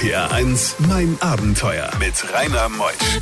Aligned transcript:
RPR 0.00 0.32
1, 0.32 0.76
mein 0.88 1.18
Abenteuer 1.20 1.90
mit 1.98 2.14
Rainer 2.32 2.70
Meusch. 2.70 3.20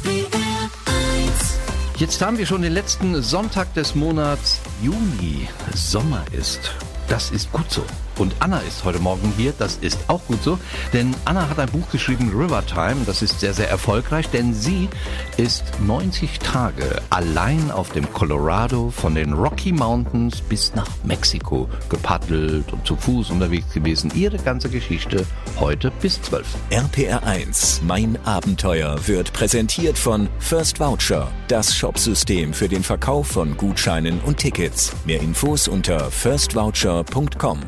Jetzt 1.96 2.22
haben 2.22 2.38
wir 2.38 2.46
schon 2.46 2.62
den 2.62 2.72
letzten 2.72 3.21
Sonntag 3.21 3.74
des 3.74 3.96
Monats 3.96 4.61
Juni. 4.80 5.49
Sommer 5.75 6.25
ist. 6.30 6.77
Das 7.09 7.33
ist 7.33 7.51
gut 7.51 7.69
so. 7.69 7.85
Und 8.18 8.34
Anna 8.40 8.58
ist 8.60 8.84
heute 8.84 8.98
Morgen 8.98 9.32
hier, 9.36 9.52
das 9.56 9.76
ist 9.76 9.98
auch 10.08 10.24
gut 10.26 10.42
so, 10.42 10.58
denn 10.92 11.14
Anna 11.24 11.48
hat 11.48 11.58
ein 11.58 11.69
Buch 11.69 11.88
geschrieben, 11.90 12.33
Rivertime, 12.34 13.04
das 13.06 13.22
ist 13.22 13.38
sehr, 13.38 13.54
sehr 13.54 13.71
erfolgreich, 13.71 14.28
denn 14.28 14.54
sie 14.54 14.88
ist 15.37 15.64
90 15.87 16.41
Tage 16.41 17.01
allein 17.10 17.70
auf 17.70 17.91
dem 17.91 18.12
Colorado 18.12 18.91
von 18.91 19.15
den 19.15 19.33
Rocky 19.33 19.73
Mountains 19.73 20.41
bis 20.41 20.74
nach 20.74 20.88
Mexiko 21.05 21.69
gepaddelt 21.88 22.73
und 22.73 22.84
zu 22.87 22.96
Fuß 22.96 23.30
unterwegs 23.30 23.73
gewesen. 23.73 24.10
Ihre 24.15 24.38
ganze 24.38 24.69
Geschichte 24.69 25.24
heute 25.60 25.92
bis 26.02 26.20
12. 26.23 26.46
RPR 26.70 27.23
1, 27.24 27.82
mein 27.85 28.19
Abenteuer 28.24 28.98
wird 29.07 29.32
präsentiert 29.32 29.96
von 29.96 30.29
First 30.41 30.80
Voucher, 30.80 31.30
das 31.46 31.77
Shopsystem 31.77 32.52
für 32.52 32.69
den 32.69 32.82
Verkauf 32.82 33.29
von 33.29 33.57
Gutscheinen 33.57 34.21
und 34.21 34.38
Tickets. 34.38 34.93
Mehr 35.05 35.21
Infos 35.21 35.69
unter 35.69 36.10
firstvoucher.com. 36.10 37.60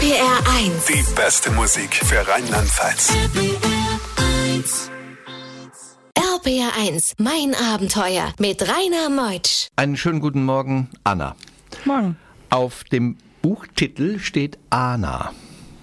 RPR 0.00 0.38
1. 0.56 0.86
Die 0.86 1.14
beste 1.16 1.50
Musik 1.50 1.92
für 1.92 2.18
Rheinland-Pfalz. 2.28 3.12
RPR 6.14 6.70
1, 6.86 7.14
mein 7.18 7.54
Abenteuer 7.72 8.32
mit 8.38 8.62
Rainer 8.62 9.10
Meutsch. 9.10 9.66
Einen 9.74 9.96
schönen 9.96 10.20
guten 10.20 10.44
Morgen, 10.44 10.88
Anna. 11.02 11.34
Morgen. 11.84 12.16
Auf 12.50 12.84
dem 12.84 13.16
Buchtitel 13.42 14.20
steht 14.20 14.56
Anna 14.70 15.32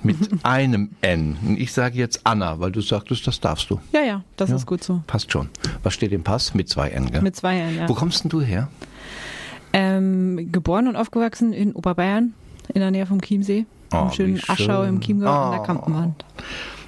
mit 0.01 0.17
einem 0.43 0.91
N. 1.01 1.37
Und 1.45 1.59
Ich 1.59 1.73
sage 1.73 1.97
jetzt 1.97 2.21
Anna, 2.23 2.59
weil 2.61 2.71
du 2.71 2.79
sagtest, 2.79 3.27
das 3.27 3.41
darfst 3.41 3.69
du. 3.69 3.81
Ja, 3.91 4.01
ja, 4.03 4.23
das 4.37 4.49
ist 4.49 4.65
gut 4.65 4.81
so. 4.81 5.03
Passt 5.07 5.31
schon. 5.33 5.49
Was 5.83 5.93
steht 5.93 6.13
im 6.13 6.23
Pass? 6.23 6.53
Mit 6.53 6.69
zwei 6.69 6.89
N, 6.89 7.11
gell? 7.11 7.21
Mit 7.21 7.35
zwei 7.35 7.57
N, 7.59 7.75
ja. 7.75 7.89
Wo 7.89 7.93
kommst 7.93 8.23
denn 8.23 8.29
du 8.29 8.39
her? 8.39 8.69
Ähm, 9.73 10.53
geboren 10.53 10.87
und 10.87 10.95
aufgewachsen 10.95 11.51
in 11.51 11.73
Oberbayern, 11.73 12.33
in 12.73 12.79
der 12.79 12.91
Nähe 12.91 13.05
vom 13.05 13.21
Chiemsee. 13.21 13.65
Oh, 14.01 14.05
Im 14.05 14.11
schönen 14.11 14.37
schön. 14.37 14.49
Aschau 14.55 14.83
im 14.83 14.99
Chiemgau 15.01 15.29
an 15.31 15.51
der 15.51 15.61
Oh. 15.61 15.63
Kampenwand. 15.63 16.25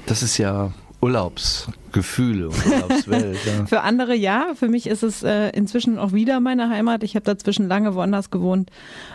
Das 0.06 0.24
ist 0.24 0.38
ja 0.38 0.72
Urlaubsgefühle 1.02 2.50
und 2.50 2.66
Urlaubswelt. 2.66 3.38
ja. 3.46 3.66
Für 3.68 3.82
andere 3.82 4.16
ja, 4.16 4.48
für 4.56 4.68
mich 4.68 4.88
ist 4.88 5.04
es 5.04 5.24
äh, 5.24 5.50
inzwischen 5.50 5.98
auch 6.00 6.12
wieder 6.12 6.40
meine 6.40 6.70
Heimat. 6.70 7.04
Ich 7.04 7.16
habe 7.16 7.24
dazwischen 7.26 7.68
lange 7.68 7.96
woanders 7.96 8.32
gewohnt, 8.32 8.72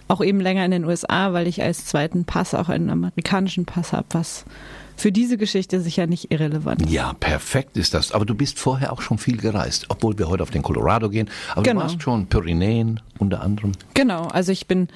auch 0.09 0.21
eben 0.23 0.41
länger 0.41 0.65
in 0.65 0.71
den 0.71 0.85
USA, 0.85 1.33
weil 1.33 1.47
ich 1.47 1.63
als 1.63 1.85
zweiten 1.87 2.25
Pass 2.25 2.55
auch 2.55 2.69
einen 2.69 2.91
amerikanischen 2.91 3.65
Pass 3.65 3.93
habe, 3.93 4.07
was 4.11 4.45
für 4.97 5.13
diese 5.13 5.37
Geschichte 5.37 5.81
sicher 5.81 6.07
nicht 6.07 6.31
irrelevant. 6.33 6.89
Ja, 6.91 7.13
perfekt 7.15 7.77
ist 7.77 7.95
das. 7.95 8.13
Aber 8.13 8.25
du 8.25 8.35
bist 8.35 8.59
vorher 8.59 8.93
auch 8.93 9.01
schon 9.03 9.19
viel 9.19 9.37
gereist, 9.37 9.87
obwohl 9.89 10.19
wir 10.19 10.29
heute 10.29 10.43
auf 10.43 10.51
den 10.51 10.63
Colorado 10.63 11.09
gehen. 11.11 11.29
Aber 11.53 11.63
Genau. 11.63 11.81
du 11.81 11.87
warst 11.87 12.03
schon 12.03 12.27
Pyrenäen 12.27 13.01
unter 13.19 13.41
anderem. 13.43 13.73
Genau, 13.95 14.23
also 14.29 14.51
ich 14.53 14.67
bin, 14.67 14.89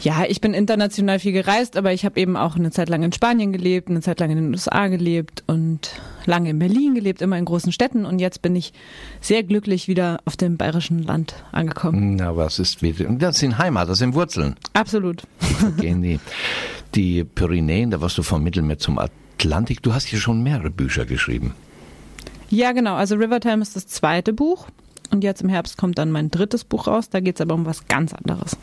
ja, 0.00 0.24
ich 0.28 0.40
bin 0.40 0.54
international 0.54 1.18
viel 1.18 1.32
gereist, 1.32 1.76
aber 1.76 1.92
ich 1.92 2.04
habe 2.04 2.18
eben 2.20 2.36
auch 2.36 2.56
eine 2.56 2.70
Zeit 2.70 2.88
lang 2.88 3.02
in 3.02 3.12
Spanien 3.12 3.52
gelebt, 3.52 3.88
eine 3.90 4.00
Zeit 4.00 4.20
lang 4.20 4.30
in 4.30 4.36
den 4.36 4.50
USA 4.50 4.88
gelebt 4.88 5.44
und 5.46 5.90
lange 6.26 6.50
in 6.50 6.58
Berlin 6.58 6.94
gelebt, 6.94 7.20
immer 7.20 7.36
in 7.36 7.44
großen 7.44 7.70
Städten 7.72 8.06
und 8.06 8.18
jetzt 8.18 8.40
bin 8.40 8.56
ich 8.56 8.72
sehr 9.20 9.42
glücklich 9.42 9.88
wieder 9.88 10.20
auf 10.24 10.36
dem 10.36 10.56
bayerischen 10.56 11.02
Land 11.02 11.34
angekommen. 11.52 12.16
Na, 12.16 12.34
was 12.34 12.58
ist 12.58 12.80
wieder? 12.82 13.04
Das 13.10 13.38
sind 13.38 13.58
Heimat, 13.58 13.88
das 13.90 13.98
sind 13.98 14.14
Wurzeln. 14.14 14.56
Absolut. 14.72 15.22
Gehen 15.78 16.00
die, 16.02 16.18
die 16.94 17.24
Pyrenäen, 17.24 17.90
da 17.90 18.00
warst 18.00 18.16
du 18.18 18.22
vom 18.22 18.42
Mittelmeer 18.42 18.78
zum 18.78 18.98
Atlantik. 18.98 19.82
Du 19.82 19.94
hast 19.94 20.06
hier 20.06 20.18
schon 20.20 20.42
mehrere 20.42 20.70
Bücher 20.70 21.04
geschrieben. 21.06 21.54
Ja, 22.50 22.72
genau, 22.72 22.94
also 22.94 23.16
Rivertime 23.16 23.62
ist 23.62 23.74
das 23.76 23.86
zweite 23.86 24.32
Buch 24.32 24.68
und 25.10 25.24
jetzt 25.24 25.42
im 25.42 25.48
Herbst 25.48 25.76
kommt 25.76 25.98
dann 25.98 26.12
mein 26.12 26.30
drittes 26.30 26.64
Buch 26.64 26.86
raus, 26.86 27.08
da 27.10 27.20
geht's 27.20 27.40
aber 27.40 27.54
um 27.54 27.66
was 27.66 27.88
ganz 27.88 28.12
anderes. 28.12 28.56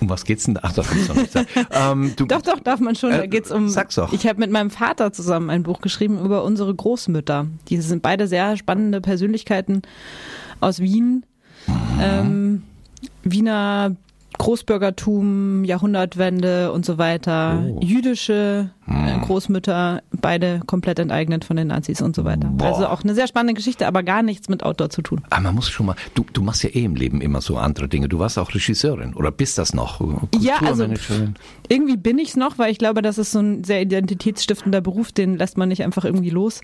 Um 0.00 0.08
was 0.08 0.24
geht's 0.24 0.44
denn? 0.44 0.58
Ach, 0.62 0.72
das 0.72 0.88
kannst 0.88 1.08
du 1.10 1.12
noch 1.12 1.20
nicht 1.20 1.32
sagen. 1.32 1.46
ähm, 1.72 2.12
du, 2.16 2.24
Doch, 2.24 2.40
doch, 2.40 2.58
darf 2.60 2.80
man 2.80 2.94
schon. 2.96 3.10
Da 3.10 3.22
Äh, 3.22 3.28
geht's 3.28 3.50
um. 3.50 3.68
sag's 3.68 3.96
doch. 3.96 4.14
Ich 4.14 4.26
habe 4.26 4.38
mit 4.40 4.50
meinem 4.50 4.70
Vater 4.70 5.12
zusammen 5.12 5.50
ein 5.50 5.62
Buch 5.62 5.82
geschrieben 5.82 6.18
über 6.24 6.42
unsere 6.42 6.74
Großmütter. 6.74 7.48
Die 7.68 7.76
sind 7.82 8.00
beide 8.00 8.26
sehr 8.26 8.56
spannende 8.56 9.02
Persönlichkeiten 9.02 9.82
aus 10.60 10.78
Wien. 10.80 11.26
Ähm, 12.00 12.62
Wiener 13.24 13.94
Großbürgertum, 14.40 15.64
Jahrhundertwende 15.64 16.72
und 16.72 16.86
so 16.86 16.96
weiter. 16.96 17.62
Oh. 17.62 17.80
Jüdische 17.82 18.70
äh, 18.88 19.18
Großmütter, 19.18 20.02
beide 20.12 20.62
komplett 20.64 20.98
enteignet 20.98 21.44
von 21.44 21.58
den 21.58 21.68
Nazis 21.68 22.00
und 22.00 22.16
so 22.16 22.24
weiter. 22.24 22.48
Boah. 22.48 22.68
Also 22.68 22.86
auch 22.86 23.04
eine 23.04 23.14
sehr 23.14 23.28
spannende 23.28 23.52
Geschichte, 23.52 23.86
aber 23.86 24.02
gar 24.02 24.22
nichts 24.22 24.48
mit 24.48 24.62
Outdoor 24.62 24.88
zu 24.88 25.02
tun. 25.02 25.20
Ah, 25.28 25.40
man 25.40 25.54
muss 25.54 25.68
schon 25.68 25.84
mal, 25.84 25.94
du, 26.14 26.24
du 26.32 26.40
machst 26.40 26.62
ja 26.62 26.70
eh 26.70 26.84
im 26.84 26.94
Leben 26.94 27.20
immer 27.20 27.42
so 27.42 27.58
andere 27.58 27.86
Dinge. 27.86 28.08
Du 28.08 28.18
warst 28.18 28.38
auch 28.38 28.54
Regisseurin 28.54 29.12
oder 29.12 29.30
bist 29.30 29.58
das 29.58 29.74
noch? 29.74 30.00
Ja, 30.40 30.54
also 30.64 30.86
irgendwie 31.68 31.98
bin 31.98 32.18
ich's 32.18 32.36
noch, 32.36 32.56
weil 32.56 32.72
ich 32.72 32.78
glaube, 32.78 33.02
das 33.02 33.18
ist 33.18 33.32
so 33.32 33.40
ein 33.40 33.62
sehr 33.62 33.82
identitätsstiftender 33.82 34.80
Beruf, 34.80 35.12
den 35.12 35.36
lässt 35.36 35.58
man 35.58 35.68
nicht 35.68 35.84
einfach 35.84 36.06
irgendwie 36.06 36.30
los. 36.30 36.62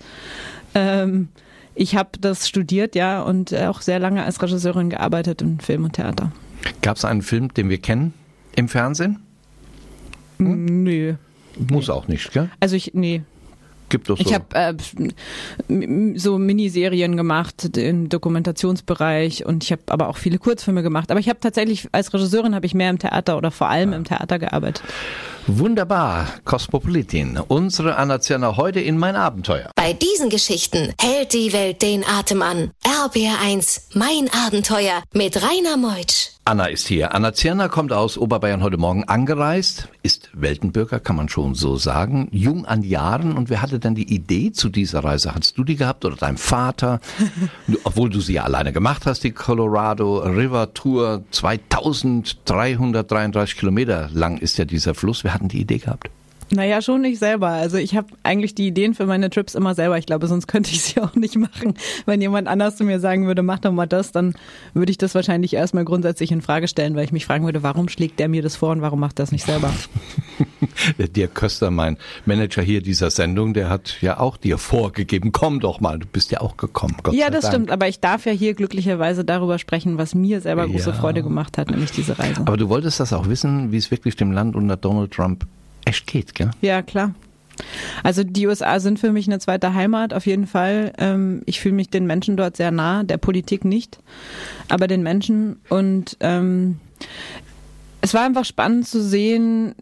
Ähm, 0.73 1.27
ich 1.75 1.95
habe 1.95 2.09
das 2.19 2.47
studiert, 2.47 2.95
ja, 2.95 3.21
und 3.21 3.53
auch 3.53 3.81
sehr 3.81 3.99
lange 3.99 4.23
als 4.23 4.41
Regisseurin 4.41 4.89
gearbeitet 4.89 5.43
in 5.43 5.59
Film 5.59 5.83
und 5.83 5.93
Theater. 5.93 6.31
Gab 6.81 6.97
es 6.97 7.05
einen 7.05 7.21
Film, 7.21 7.53
den 7.53 7.69
wir 7.69 7.77
kennen 7.79 8.13
im 8.55 8.67
Fernsehen? 8.67 9.19
Nö. 10.37 11.15
Muss 11.69 11.89
auch 11.89 12.07
nicht, 12.07 12.31
gell? 12.31 12.49
Also 12.59 12.75
ich, 12.75 12.93
nee. 12.93 13.23
Gibt 13.89 14.09
doch 14.09 14.17
so. 14.17 14.23
Ich 14.23 14.33
habe 14.33 14.45
äh, 14.53 16.17
so 16.17 16.37
Miniserien 16.37 17.15
gemacht 17.15 17.77
im 17.77 18.09
Dokumentationsbereich 18.09 19.45
und 19.45 19.63
ich 19.63 19.71
habe 19.71 19.81
aber 19.87 20.09
auch 20.09 20.17
viele 20.17 20.39
Kurzfilme 20.39 20.83
gemacht. 20.83 21.09
Aber 21.09 21.19
ich 21.19 21.29
habe 21.29 21.39
tatsächlich 21.39 21.87
als 21.93 22.13
Regisseurin 22.13 22.53
habe 22.53 22.65
ich 22.65 22.73
mehr 22.73 22.89
im 22.89 22.99
Theater 22.99 23.37
oder 23.37 23.49
vor 23.49 23.69
allem 23.69 23.93
im 23.93 24.03
Theater 24.03 24.39
gearbeitet. 24.39 24.83
Wunderbar, 25.49 26.27
Cosmopolitan. 26.43 27.39
Unsere 27.47 27.95
Anna 27.95 28.19
heute 28.57 28.81
in 28.81 28.97
mein 28.97 29.15
Abenteuer. 29.15 29.71
Bei 29.75 29.93
diesen 29.93 30.29
Geschichten 30.29 30.93
hält 30.99 31.31
die 31.31 31.53
Welt 31.53 31.81
den 31.81 32.03
Atem 32.05 32.41
an. 32.41 32.71
RPR 32.83 33.39
1, 33.41 33.91
mein 33.93 34.29
Abenteuer 34.45 35.03
mit 35.13 35.41
Rainer 35.41 35.77
Meutsch. 35.77 36.31
Anna 36.47 36.67
ist 36.67 36.87
hier. 36.87 37.13
Anna 37.13 37.33
Zerner 37.33 37.67
kommt 37.67 37.91
aus 37.91 38.17
Oberbayern 38.17 38.63
heute 38.63 38.77
Morgen 38.77 39.03
angereist, 39.03 39.89
ist 40.01 40.29
Weltenbürger, 40.31 41.01
kann 41.01 41.17
man 41.17 41.27
schon 41.27 41.55
so 41.55 41.75
sagen, 41.75 42.29
jung 42.31 42.65
an 42.65 42.83
Jahren. 42.83 43.33
Und 43.33 43.49
wer 43.49 43.61
hatte 43.61 43.79
denn 43.79 43.95
die 43.95 44.13
Idee 44.13 44.53
zu 44.53 44.69
dieser 44.69 45.03
Reise? 45.03 45.35
Hattest 45.35 45.57
du 45.57 45.65
die 45.65 45.75
gehabt 45.75 46.05
oder 46.05 46.15
dein 46.15 46.37
Vater? 46.37 47.01
Obwohl 47.83 48.09
du 48.09 48.21
sie 48.21 48.35
ja 48.35 48.43
alleine 48.43 48.71
gemacht 48.71 49.05
hast, 49.05 49.25
die 49.25 49.31
Colorado 49.31 50.19
River 50.19 50.73
Tour, 50.73 51.25
2333 51.31 53.57
Kilometer 53.57 54.09
lang 54.13 54.37
ist 54.37 54.57
ja 54.57 54.63
dieser 54.63 54.95
Fluss. 54.95 55.25
Wer 55.25 55.33
hat 55.37 55.41
denn 55.43 55.49
die 55.49 55.61
Idee 55.61 55.77
gehabt? 55.77 56.09
Naja, 56.51 56.81
schon 56.81 57.01
nicht 57.01 57.19
selber. 57.19 57.49
Also 57.49 57.77
ich 57.77 57.95
habe 57.95 58.07
eigentlich 58.23 58.55
die 58.55 58.67
Ideen 58.67 58.93
für 58.93 59.05
meine 59.05 59.29
Trips 59.29 59.53
immer 59.53 59.75
selber. 59.75 59.97
Ich 59.97 60.05
glaube, 60.05 60.27
sonst 60.27 60.47
könnte 60.47 60.71
ich 60.71 60.81
sie 60.81 61.01
auch 61.01 61.15
nicht 61.15 61.35
machen. 61.35 61.73
Wenn 62.05 62.21
jemand 62.21 62.47
anders 62.47 62.77
zu 62.77 62.83
mir 62.83 62.99
sagen 62.99 63.27
würde, 63.27 63.43
mach 63.43 63.59
doch 63.59 63.71
mal 63.71 63.85
das, 63.85 64.11
dann 64.11 64.33
würde 64.73 64.91
ich 64.91 64.97
das 64.97 65.13
wahrscheinlich 65.15 65.53
erstmal 65.53 65.85
grundsätzlich 65.85 66.31
in 66.31 66.41
Frage 66.41 66.67
stellen, 66.67 66.95
weil 66.95 67.03
ich 67.03 67.11
mich 67.11 67.25
fragen 67.25 67.45
würde, 67.45 67.63
warum 67.63 67.89
schlägt 67.89 68.19
der 68.19 68.29
mir 68.29 68.41
das 68.41 68.55
vor 68.55 68.71
und 68.71 68.81
warum 68.81 68.99
macht 68.99 69.19
das 69.19 69.31
nicht 69.31 69.45
selber? 69.45 69.73
Der 70.97 71.07
Dirk 71.07 71.35
Köster, 71.35 71.71
mein 71.71 71.97
Manager 72.25 72.61
hier 72.61 72.81
dieser 72.81 73.09
Sendung, 73.09 73.53
der 73.53 73.69
hat 73.69 73.97
ja 74.01 74.19
auch 74.19 74.37
dir 74.37 74.57
vorgegeben, 74.57 75.31
komm 75.31 75.59
doch 75.59 75.79
mal, 75.79 75.99
du 75.99 76.05
bist 76.05 76.31
ja 76.31 76.41
auch 76.41 76.55
gekommen. 76.57 76.95
Gott 77.03 77.13
ja, 77.15 77.29
das 77.29 77.41
Dank. 77.43 77.53
stimmt. 77.53 77.71
Aber 77.71 77.87
ich 77.87 77.99
darf 77.99 78.25
ja 78.25 78.31
hier 78.31 78.53
glücklicherweise 78.53 79.25
darüber 79.25 79.57
sprechen, 79.59 79.97
was 79.97 80.13
mir 80.15 80.39
selber 80.41 80.67
große 80.67 80.91
Ja. 80.91 80.95
Freude 80.95 81.23
gemacht 81.23 81.57
hat, 81.57 81.71
nämlich 81.71 81.91
diese 81.91 82.17
Reise. 82.19 82.41
Aber 82.41 82.57
du 82.57 82.69
wolltest 82.69 82.99
das 82.99 83.11
auch 83.13 83.27
wissen, 83.27 83.71
wie 83.71 83.77
es 83.77 83.91
wirklich 83.91 84.15
dem 84.15 84.31
Land 84.31 84.55
unter 84.55 84.77
Donald 84.77 85.11
Trump 85.11 85.45
echt 85.87 86.07
geht, 86.07 86.35
gell? 86.35 86.51
Ja, 86.61 86.81
klar. 86.81 87.13
Also 88.03 88.23
die 88.23 88.45
USA 88.45 88.79
sind 88.79 88.99
für 88.99 89.11
mich 89.11 89.27
eine 89.27 89.39
zweite 89.39 89.73
Heimat, 89.73 90.13
auf 90.13 90.25
jeden 90.25 90.45
Fall. 90.45 90.93
Ähm, 90.97 91.41
ich 91.45 91.59
fühle 91.59 91.75
mich 91.75 91.89
den 91.89 92.05
Menschen 92.05 92.37
dort 92.37 92.57
sehr 92.57 92.71
nah, 92.71 93.03
der 93.03 93.17
Politik 93.17 93.65
nicht, 93.65 93.97
aber 94.69 94.87
den 94.87 95.01
Menschen. 95.01 95.59
Und 95.69 96.17
ähm, 96.19 96.79
es 98.01 98.13
war 98.13 98.23
einfach 98.25 98.45
spannend 98.45 98.87
zu 98.87 99.01
sehen, 99.01 99.73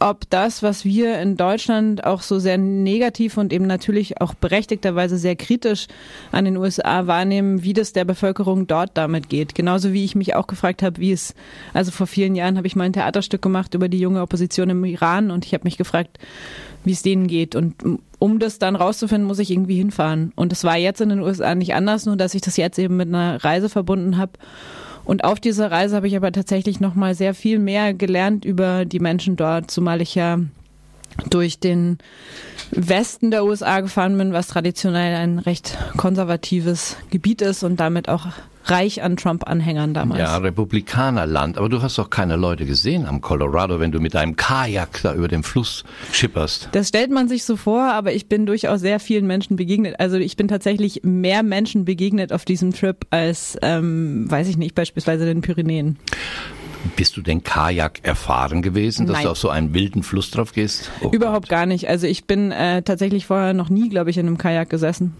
ob 0.00 0.28
das, 0.30 0.62
was 0.62 0.84
wir 0.84 1.18
in 1.20 1.36
Deutschland 1.36 2.04
auch 2.04 2.22
so 2.22 2.38
sehr 2.38 2.56
negativ 2.56 3.36
und 3.36 3.52
eben 3.52 3.66
natürlich 3.66 4.20
auch 4.20 4.32
berechtigterweise 4.32 5.18
sehr 5.18 5.36
kritisch 5.36 5.86
an 6.32 6.46
den 6.46 6.56
USA 6.56 7.06
wahrnehmen, 7.06 7.62
wie 7.62 7.74
das 7.74 7.92
der 7.92 8.06
Bevölkerung 8.06 8.66
dort 8.66 8.92
damit 8.94 9.28
geht. 9.28 9.54
Genauso 9.54 9.92
wie 9.92 10.04
ich 10.04 10.14
mich 10.14 10.34
auch 10.34 10.46
gefragt 10.46 10.82
habe, 10.82 10.98
wie 11.00 11.12
es, 11.12 11.34
also 11.74 11.90
vor 11.90 12.06
vielen 12.06 12.34
Jahren 12.34 12.56
habe 12.56 12.66
ich 12.66 12.76
mal 12.76 12.84
ein 12.84 12.94
Theaterstück 12.94 13.42
gemacht 13.42 13.74
über 13.74 13.88
die 13.88 14.00
junge 14.00 14.22
Opposition 14.22 14.70
im 14.70 14.84
Iran 14.84 15.30
und 15.30 15.44
ich 15.44 15.52
habe 15.52 15.64
mich 15.64 15.76
gefragt, 15.76 16.18
wie 16.82 16.92
es 16.92 17.02
denen 17.02 17.26
geht. 17.26 17.54
Und 17.54 17.74
um 18.18 18.38
das 18.38 18.58
dann 18.58 18.76
rauszufinden, 18.76 19.26
muss 19.26 19.38
ich 19.38 19.50
irgendwie 19.50 19.76
hinfahren. 19.76 20.32
Und 20.34 20.52
es 20.52 20.64
war 20.64 20.78
jetzt 20.78 21.02
in 21.02 21.10
den 21.10 21.20
USA 21.20 21.54
nicht 21.54 21.74
anders, 21.74 22.06
nur 22.06 22.16
dass 22.16 22.34
ich 22.34 22.40
das 22.40 22.56
jetzt 22.56 22.78
eben 22.78 22.96
mit 22.96 23.08
einer 23.08 23.44
Reise 23.44 23.68
verbunden 23.68 24.16
habe. 24.16 24.32
Und 25.10 25.24
auf 25.24 25.40
dieser 25.40 25.72
Reise 25.72 25.96
habe 25.96 26.06
ich 26.06 26.14
aber 26.14 26.30
tatsächlich 26.30 26.78
noch 26.78 26.94
mal 26.94 27.16
sehr 27.16 27.34
viel 27.34 27.58
mehr 27.58 27.94
gelernt 27.94 28.44
über 28.44 28.84
die 28.84 29.00
Menschen 29.00 29.34
dort, 29.34 29.68
zumal 29.68 30.00
ich 30.00 30.14
ja 30.14 30.38
durch 31.28 31.58
den 31.58 31.98
Westen 32.70 33.30
der 33.30 33.44
USA 33.44 33.80
gefahren 33.80 34.16
bin, 34.16 34.32
was 34.32 34.48
traditionell 34.48 35.16
ein 35.16 35.38
recht 35.38 35.76
konservatives 35.96 36.96
Gebiet 37.10 37.42
ist 37.42 37.62
und 37.62 37.80
damit 37.80 38.08
auch 38.08 38.26
reich 38.64 39.02
an 39.02 39.16
Trump-Anhängern 39.16 39.94
damals. 39.94 40.20
Ja, 40.20 40.36
Republikanerland. 40.36 41.58
Aber 41.58 41.68
du 41.68 41.82
hast 41.82 41.98
doch 41.98 42.10
keine 42.10 42.36
Leute 42.36 42.66
gesehen 42.66 43.06
am 43.06 43.20
Colorado, 43.20 43.80
wenn 43.80 43.90
du 43.90 44.00
mit 44.00 44.14
deinem 44.14 44.36
Kajak 44.36 45.00
da 45.02 45.14
über 45.14 45.28
den 45.28 45.42
Fluss 45.42 45.84
schipperst. 46.12 46.68
Das 46.72 46.88
stellt 46.88 47.10
man 47.10 47.28
sich 47.28 47.44
so 47.44 47.56
vor, 47.56 47.82
aber 47.82 48.12
ich 48.12 48.28
bin 48.28 48.46
durchaus 48.46 48.80
sehr 48.80 49.00
vielen 49.00 49.26
Menschen 49.26 49.56
begegnet. 49.56 49.98
Also 49.98 50.16
ich 50.16 50.36
bin 50.36 50.48
tatsächlich 50.48 51.00
mehr 51.02 51.42
Menschen 51.42 51.84
begegnet 51.84 52.32
auf 52.32 52.44
diesem 52.44 52.72
Trip 52.72 53.06
als, 53.10 53.58
ähm, 53.62 54.30
weiß 54.30 54.48
ich 54.48 54.56
nicht, 54.56 54.74
beispielsweise 54.74 55.24
den 55.24 55.40
Pyrenäen. 55.40 55.98
Bist 56.96 57.16
du 57.16 57.22
denn 57.22 57.42
Kajak 57.42 58.00
erfahren 58.02 58.62
gewesen, 58.62 59.06
dass 59.06 59.14
Nein. 59.14 59.24
du 59.24 59.30
auf 59.30 59.38
so 59.38 59.48
einen 59.48 59.74
wilden 59.74 60.02
Fluss 60.02 60.30
drauf 60.30 60.52
gehst? 60.52 60.90
Oh 61.02 61.10
Überhaupt 61.10 61.48
gar 61.48 61.66
nicht. 61.66 61.88
Also 61.88 62.06
ich 62.06 62.24
bin 62.24 62.52
äh, 62.52 62.82
tatsächlich 62.82 63.26
vorher 63.26 63.52
noch 63.52 63.68
nie, 63.68 63.88
glaube 63.88 64.10
ich, 64.10 64.18
in 64.18 64.26
einem 64.26 64.38
Kajak 64.38 64.70
gesessen. 64.70 65.14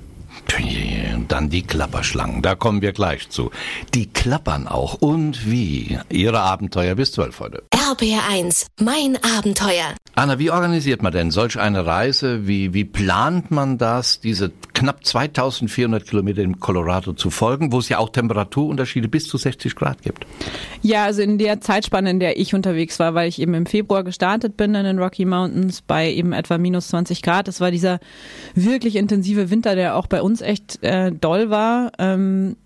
Dann 1.28 1.50
die 1.50 1.62
Klapperschlangen, 1.62 2.42
da 2.42 2.54
kommen 2.54 2.82
wir 2.82 2.92
gleich 2.92 3.28
zu. 3.28 3.50
Die 3.94 4.06
klappern 4.06 4.68
auch. 4.68 4.94
Und 4.94 5.50
wie? 5.50 5.98
Ihre 6.08 6.40
Abenteuer 6.40 6.94
bis 6.94 7.12
zwölf 7.12 7.40
heute. 7.40 7.62
RBR1, 7.90 8.66
mein 8.80 9.18
Abenteuer. 9.36 9.96
Anna, 10.14 10.38
wie 10.38 10.52
organisiert 10.52 11.02
man 11.02 11.12
denn 11.12 11.32
solch 11.32 11.58
eine 11.58 11.86
Reise? 11.86 12.46
Wie, 12.46 12.72
wie 12.72 12.84
plant 12.84 13.50
man 13.50 13.78
das, 13.78 14.20
diese 14.20 14.52
knapp 14.74 15.04
2400 15.04 16.06
Kilometer 16.06 16.42
im 16.42 16.60
Colorado 16.60 17.14
zu 17.14 17.30
folgen, 17.30 17.72
wo 17.72 17.80
es 17.80 17.88
ja 17.88 17.98
auch 17.98 18.10
Temperaturunterschiede 18.10 19.08
bis 19.08 19.26
zu 19.26 19.38
60 19.38 19.74
Grad 19.74 20.02
gibt? 20.02 20.24
Ja, 20.82 21.04
also 21.04 21.20
in 21.22 21.36
der 21.36 21.60
Zeitspanne, 21.60 22.10
in 22.10 22.20
der 22.20 22.38
ich 22.38 22.54
unterwegs 22.54 23.00
war, 23.00 23.14
weil 23.14 23.28
ich 23.28 23.40
eben 23.40 23.54
im 23.54 23.66
Februar 23.66 24.04
gestartet 24.04 24.56
bin 24.56 24.72
in 24.76 24.84
den 24.84 25.00
Rocky 25.00 25.24
Mountains 25.24 25.82
bei 25.82 26.12
eben 26.12 26.32
etwa 26.32 26.58
minus 26.58 26.88
20 26.88 27.22
Grad. 27.22 27.48
Das 27.48 27.60
war 27.60 27.72
dieser 27.72 27.98
wirklich 28.54 28.94
intensive 28.94 29.50
Winter, 29.50 29.74
der 29.74 29.96
auch 29.96 30.06
bei 30.06 30.22
uns 30.22 30.42
echt 30.42 30.80
äh, 30.84 31.10
doll 31.10 31.50
war. 31.50 31.90
Ähm, 31.98 32.56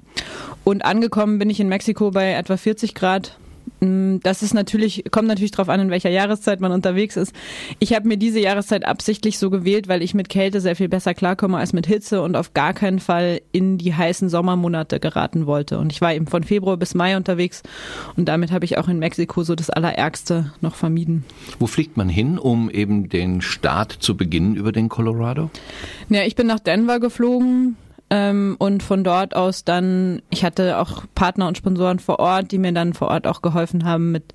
und 0.64 0.84
angekommen 0.84 1.38
bin 1.38 1.48
ich 1.48 1.60
in 1.60 1.68
Mexiko 1.68 2.10
bei 2.10 2.34
etwa 2.34 2.58
40 2.58 2.94
Grad. 2.94 3.38
Mm, 3.84 4.20
Das 4.22 4.42
ist 4.42 4.54
natürlich, 4.54 5.04
kommt 5.10 5.28
natürlich 5.28 5.50
darauf 5.50 5.68
an, 5.68 5.80
in 5.80 5.90
welcher 5.90 6.10
Jahreszeit 6.10 6.60
man 6.60 6.72
unterwegs 6.72 7.16
ist. 7.16 7.32
Ich 7.78 7.94
habe 7.94 8.08
mir 8.08 8.16
diese 8.16 8.40
Jahreszeit 8.40 8.84
absichtlich 8.86 9.38
so 9.38 9.50
gewählt, 9.50 9.88
weil 9.88 10.02
ich 10.02 10.14
mit 10.14 10.28
Kälte 10.28 10.60
sehr 10.60 10.76
viel 10.76 10.88
besser 10.88 11.14
klarkomme 11.14 11.58
als 11.58 11.72
mit 11.72 11.86
Hitze 11.86 12.22
und 12.22 12.36
auf 12.36 12.54
gar 12.54 12.72
keinen 12.72 12.98
Fall 12.98 13.40
in 13.52 13.78
die 13.78 13.94
heißen 13.94 14.28
Sommermonate 14.28 15.00
geraten 15.00 15.46
wollte. 15.46 15.78
Und 15.78 15.92
ich 15.92 16.00
war 16.00 16.14
eben 16.14 16.26
von 16.26 16.44
Februar 16.44 16.76
bis 16.76 16.94
Mai 16.94 17.16
unterwegs 17.16 17.62
und 18.16 18.26
damit 18.26 18.50
habe 18.52 18.64
ich 18.64 18.78
auch 18.78 18.88
in 18.88 18.98
Mexiko 18.98 19.42
so 19.42 19.54
das 19.54 19.70
Allerärgste 19.70 20.52
noch 20.60 20.74
vermieden. 20.74 21.24
Wo 21.58 21.66
fliegt 21.66 21.96
man 21.96 22.08
hin, 22.08 22.38
um 22.38 22.70
eben 22.70 23.08
den 23.08 23.40
Start 23.40 23.92
zu 23.92 24.16
beginnen 24.16 24.56
über 24.56 24.72
den 24.72 24.88
Colorado? 24.88 25.50
Ja, 26.08 26.22
ich 26.22 26.34
bin 26.34 26.46
nach 26.46 26.60
Denver 26.60 27.00
geflogen 27.00 27.76
ähm, 28.14 28.54
und 28.60 28.84
von 28.84 29.02
dort 29.02 29.34
aus 29.34 29.64
dann, 29.64 30.22
ich 30.30 30.44
hatte 30.44 30.78
auch 30.78 31.02
Partner 31.16 31.48
und 31.48 31.58
Sponsoren 31.58 31.98
vor 31.98 32.20
Ort, 32.20 32.52
die 32.52 32.58
mir 32.58 32.70
dann 32.70 32.94
vor 32.94 33.08
Ort 33.08 33.26
auch 33.26 33.42
geholfen 33.42 33.84
haben 33.84 34.12
mit 34.12 34.34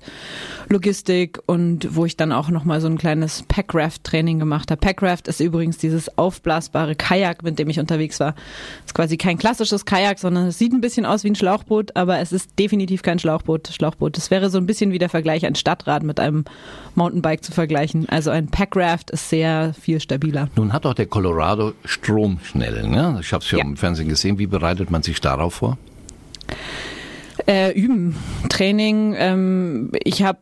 Logistik 0.68 1.40
und 1.46 1.96
wo 1.96 2.04
ich 2.04 2.14
dann 2.14 2.30
auch 2.30 2.50
nochmal 2.50 2.82
so 2.82 2.88
ein 2.88 2.98
kleines 2.98 3.42
Packraft-Training 3.48 4.38
gemacht 4.38 4.70
habe. 4.70 4.80
Packraft 4.80 5.28
ist 5.28 5.40
übrigens 5.40 5.78
dieses 5.78 6.18
aufblasbare 6.18 6.94
Kajak, 6.94 7.42
mit 7.42 7.58
dem 7.58 7.70
ich 7.70 7.80
unterwegs 7.80 8.20
war. 8.20 8.34
ist 8.84 8.92
quasi 8.92 9.16
kein 9.16 9.38
klassisches 9.38 9.86
Kajak, 9.86 10.18
sondern 10.18 10.48
es 10.48 10.58
sieht 10.58 10.74
ein 10.74 10.82
bisschen 10.82 11.06
aus 11.06 11.24
wie 11.24 11.30
ein 11.30 11.34
Schlauchboot, 11.34 11.96
aber 11.96 12.18
es 12.18 12.32
ist 12.32 12.58
definitiv 12.58 13.00
kein 13.00 13.18
Schlauchboot. 13.18 13.68
Schlauchboot. 13.68 14.18
Das 14.18 14.30
wäre 14.30 14.50
so 14.50 14.58
ein 14.58 14.66
bisschen 14.66 14.92
wie 14.92 14.98
der 14.98 15.08
Vergleich 15.08 15.46
ein 15.46 15.54
Stadtrad 15.54 16.02
mit 16.02 16.20
einem 16.20 16.44
Mountainbike 16.96 17.42
zu 17.42 17.52
vergleichen. 17.52 18.06
Also 18.10 18.30
ein 18.30 18.48
Packraft 18.48 19.10
ist 19.10 19.30
sehr 19.30 19.72
viel 19.72 20.00
stabiler. 20.00 20.50
Nun 20.56 20.74
hat 20.74 20.84
auch 20.84 20.92
der 20.92 21.06
Colorado 21.06 21.72
Stromschnellen. 21.86 22.90
Ne? 22.90 23.18
Ich 23.22 23.32
habe 23.32 23.42
es 23.42 23.50
ja, 23.50 23.58
Ja. 23.58 23.69
Im 23.70 23.76
Fernsehen 23.76 24.08
gesehen. 24.08 24.38
Wie 24.38 24.46
bereitet 24.46 24.90
man 24.90 25.02
sich 25.02 25.20
darauf 25.20 25.54
vor? 25.54 25.78
Äh, 27.46 27.72
üben, 27.72 28.16
Training. 28.48 29.14
Ähm, 29.16 29.92
ich 30.04 30.22
habe, 30.22 30.38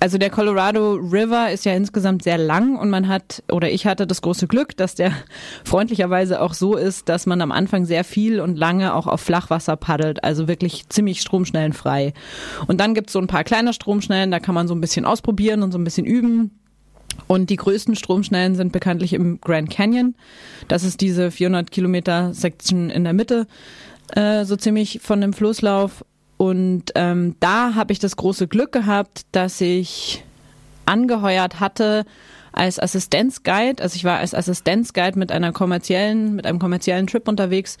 also 0.00 0.16
der 0.16 0.30
Colorado 0.30 0.94
River 0.94 1.50
ist 1.52 1.64
ja 1.64 1.72
insgesamt 1.74 2.22
sehr 2.22 2.38
lang 2.38 2.76
und 2.76 2.90
man 2.90 3.08
hat, 3.08 3.42
oder 3.50 3.70
ich 3.70 3.86
hatte 3.86 4.06
das 4.06 4.22
große 4.22 4.46
Glück, 4.46 4.76
dass 4.76 4.94
der 4.94 5.12
freundlicherweise 5.64 6.40
auch 6.40 6.54
so 6.54 6.76
ist, 6.76 7.08
dass 7.08 7.26
man 7.26 7.40
am 7.42 7.52
Anfang 7.52 7.84
sehr 7.84 8.04
viel 8.04 8.40
und 8.40 8.56
lange 8.56 8.94
auch 8.94 9.06
auf 9.06 9.20
Flachwasser 9.20 9.76
paddelt, 9.76 10.24
also 10.24 10.48
wirklich 10.48 10.88
ziemlich 10.88 11.20
stromschnellenfrei. 11.20 12.14
Und 12.66 12.80
dann 12.80 12.94
gibt's 12.94 13.12
so 13.12 13.18
ein 13.18 13.26
paar 13.26 13.44
kleine 13.44 13.72
Stromschnellen, 13.72 14.30
da 14.30 14.40
kann 14.40 14.54
man 14.54 14.68
so 14.68 14.74
ein 14.74 14.80
bisschen 14.80 15.04
ausprobieren 15.04 15.62
und 15.62 15.72
so 15.72 15.78
ein 15.78 15.84
bisschen 15.84 16.06
üben. 16.06 16.58
Und 17.28 17.50
die 17.50 17.56
größten 17.56 17.94
Stromschnellen 17.94 18.56
sind 18.56 18.72
bekanntlich 18.72 19.12
im 19.12 19.40
Grand 19.40 19.70
Canyon. 19.70 20.16
Das 20.66 20.82
ist 20.82 21.00
diese 21.00 21.30
400 21.30 21.70
Kilometer 21.70 22.34
Section 22.34 22.90
in 22.90 23.04
der 23.04 23.12
Mitte, 23.12 23.46
äh, 24.14 24.44
so 24.44 24.56
ziemlich 24.56 25.00
von 25.02 25.20
dem 25.20 25.32
Flusslauf. 25.32 26.04
Und 26.38 26.84
ähm, 26.94 27.36
da 27.40 27.74
habe 27.74 27.92
ich 27.92 27.98
das 27.98 28.16
große 28.16 28.48
Glück 28.48 28.72
gehabt, 28.72 29.26
dass 29.32 29.60
ich 29.60 30.24
angeheuert 30.86 31.60
hatte 31.60 32.06
als 32.52 32.80
Assistenzguide. 32.80 33.82
Also 33.82 33.96
ich 33.96 34.04
war 34.04 34.18
als 34.18 34.34
Assistenzguide 34.34 35.18
mit 35.18 35.30
einer 35.30 35.52
kommerziellen, 35.52 36.34
mit 36.34 36.46
einem 36.46 36.58
kommerziellen 36.58 37.06
Trip 37.06 37.28
unterwegs. 37.28 37.76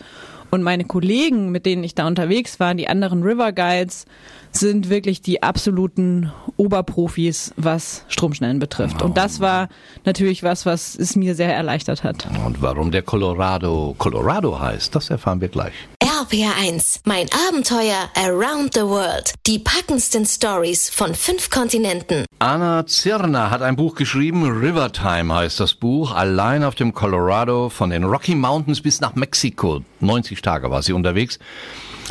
Und 0.50 0.62
meine 0.62 0.84
Kollegen, 0.84 1.50
mit 1.50 1.66
denen 1.66 1.84
ich 1.84 1.94
da 1.94 2.06
unterwegs 2.06 2.58
war, 2.58 2.74
die 2.74 2.88
anderen 2.88 3.22
River 3.22 3.52
Guides, 3.52 4.06
sind 4.50 4.88
wirklich 4.88 5.20
die 5.20 5.42
absoluten 5.42 6.32
Oberprofis, 6.56 7.52
was 7.56 8.04
Stromschnellen 8.08 8.58
betrifft. 8.58 9.02
Und 9.02 9.16
das 9.16 9.40
war 9.40 9.68
natürlich 10.04 10.42
was, 10.42 10.64
was 10.64 10.94
es 10.94 11.16
mir 11.16 11.34
sehr 11.34 11.54
erleichtert 11.54 12.02
hat. 12.02 12.26
Und 12.46 12.62
warum 12.62 12.90
der 12.90 13.02
Colorado 13.02 13.94
Colorado 13.98 14.58
heißt, 14.58 14.94
das 14.94 15.10
erfahren 15.10 15.40
wir 15.40 15.48
gleich. 15.48 15.74
RPR1, 16.02 17.00
mein 17.04 17.26
Abenteuer 17.48 18.08
around 18.16 18.74
the 18.74 18.80
world. 18.80 19.34
Die 19.46 19.58
packendsten 19.58 20.26
Stories 20.26 20.90
von 20.90 21.14
fünf 21.14 21.50
Kontinenten. 21.50 22.24
Anna 22.40 22.86
Zirner 22.86 23.50
hat 23.50 23.62
ein 23.62 23.74
Buch 23.74 23.96
geschrieben, 23.96 24.44
Rivertime 24.44 25.34
heißt 25.34 25.58
das 25.58 25.74
Buch, 25.74 26.14
allein 26.14 26.62
auf 26.62 26.76
dem 26.76 26.94
Colorado 26.94 27.68
von 27.68 27.90
den 27.90 28.04
Rocky 28.04 28.36
Mountains 28.36 28.80
bis 28.80 29.00
nach 29.00 29.16
Mexiko. 29.16 29.82
90 29.98 30.40
Tage 30.40 30.70
war 30.70 30.82
sie 30.82 30.92
unterwegs. 30.92 31.40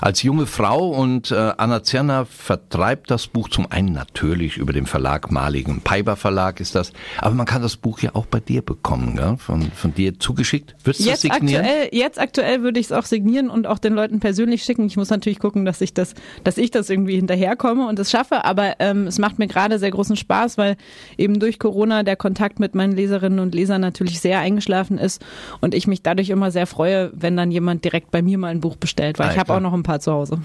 Als 0.01 0.21
junge 0.21 0.45
Frau 0.45 0.89
und 0.89 1.31
äh, 1.31 1.53
Anna 1.57 1.81
Zirner 1.83 2.25
vertreibt 2.25 3.09
das 3.09 3.27
Buch 3.27 3.49
zum 3.49 3.71
einen 3.71 3.94
natürlich 3.94 4.57
über 4.57 4.71
den 4.71 4.85
Verlag 4.85 5.31
Maligen. 5.31 5.81
Piper 5.81 6.15
Verlag 6.15 6.59
ist 6.59 6.75
das. 6.75 6.94
Aber 7.17 7.33
man 7.33 7.45
kann 7.45 7.61
das 7.61 7.77
Buch 7.77 7.99
ja 7.99 8.11
auch 8.13 8.25
bei 8.27 8.39
dir 8.39 8.61
bekommen, 8.61 9.15
gell? 9.15 9.38
Von, 9.38 9.63
von 9.71 9.94
dir 9.94 10.19
zugeschickt. 10.19 10.75
Würdest 10.83 11.06
du 11.06 11.09
das 11.09 11.23
Jetzt 11.23 11.33
signieren? 11.33 11.66
aktuell, 11.66 11.89
jetzt 11.92 12.19
aktuell 12.19 12.61
würde 12.61 12.80
ich 12.80 12.87
es 12.87 12.92
auch 12.92 13.06
signieren 13.06 13.49
und 13.49 13.66
auch 13.66 13.80
den 13.80 13.94
Leuten 13.94 14.19
persönlich 14.19 14.63
schicken. 14.63 14.85
Ich 14.85 14.97
muss 14.97 15.09
natürlich 15.09 15.39
gucken, 15.39 15.66
dass 15.66 15.81
ich 15.81 15.94
das, 15.94 16.13
dass 16.44 16.57
ich 16.57 16.69
das 16.69 16.89
irgendwie 16.89 17.16
hinterherkomme 17.16 17.87
und 17.87 17.97
es 17.97 18.11
schaffe. 18.11 18.45
Aber 18.45 18.75
ähm, 18.80 19.07
es 19.07 19.18
macht 19.18 19.39
mir 19.39 19.47
gerade 19.47 19.80
sehr 19.80 19.92
großen 19.92 20.16
Spaß, 20.16 20.57
weil 20.57 20.77
eben 21.18 21.39
durch 21.39 21.57
Corona 21.59 22.04
der 22.04 22.16
Kontakt 22.16 22.59
mit 22.59 22.75
meinen 22.75 22.95
Leserinnen 22.95 23.39
und 23.39 23.56
Lesern 23.56 23.81
natürlich 23.81 24.19
sehr 24.19 24.39
eingeschlafen 24.39 24.97
ist 24.97 25.25
und 25.59 25.73
ich 25.73 25.87
mich 25.87 26.04
dadurch 26.04 26.30
immer 26.30 26.51
sehr 26.51 26.68
freue, 26.68 27.11
wenn 27.13 27.35
dann 27.35 27.51
jemand 27.51 27.83
direkt 27.83 28.11
bei 28.11 28.21
mir 28.21 28.37
mal 28.37 28.49
ein 28.49 28.61
Buch 28.61 28.75
bestellt, 28.75 29.18
weil 29.18 29.30
Ah, 29.30 29.31
ich 29.31 29.39
habe 29.39 29.54
auch 29.54 29.59
noch 29.59 29.73
ein 29.73 29.83
paar 29.87 29.99
zu 29.99 30.11
Hause. 30.11 30.37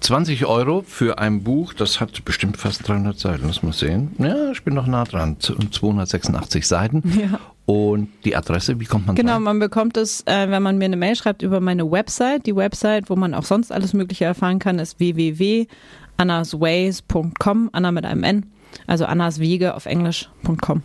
20 0.00 0.46
Euro 0.46 0.82
für 0.86 1.18
ein 1.18 1.42
Buch, 1.42 1.74
das 1.74 2.00
hat 2.00 2.24
bestimmt 2.24 2.56
fast 2.56 2.86
300 2.88 3.18
Seiten, 3.18 3.44
lass 3.46 3.62
mal 3.62 3.72
sehen. 3.72 4.12
Ja, 4.18 4.50
ich 4.52 4.62
bin 4.62 4.74
noch 4.74 4.86
nah 4.86 5.04
dran, 5.04 5.36
Z- 5.40 5.56
286 5.74 6.66
Seiten. 6.66 7.02
Ja. 7.20 7.38
Und 7.66 8.08
die 8.24 8.36
Adresse, 8.36 8.78
wie 8.78 8.84
kommt 8.84 9.08
man 9.08 9.16
Genau, 9.16 9.32
dran? 9.32 9.42
man 9.42 9.58
bekommt 9.58 9.96
es, 9.96 10.20
äh, 10.26 10.48
wenn 10.48 10.62
man 10.62 10.78
mir 10.78 10.84
eine 10.84 10.96
Mail 10.96 11.16
schreibt 11.16 11.42
über 11.42 11.58
meine 11.60 11.90
Website. 11.90 12.46
Die 12.46 12.54
Website, 12.54 13.10
wo 13.10 13.16
man 13.16 13.34
auch 13.34 13.42
sonst 13.42 13.72
alles 13.72 13.92
Mögliche 13.92 14.24
erfahren 14.24 14.60
kann, 14.60 14.78
ist 14.78 15.00
www.annasways.com, 15.00 17.70
Anna 17.72 17.90
mit 17.92 18.06
einem 18.06 18.22
N, 18.22 18.46
also 18.86 19.04
Annas 19.06 19.40
Wege 19.40 19.74
auf 19.74 19.86
Englisch.com. 19.86 20.82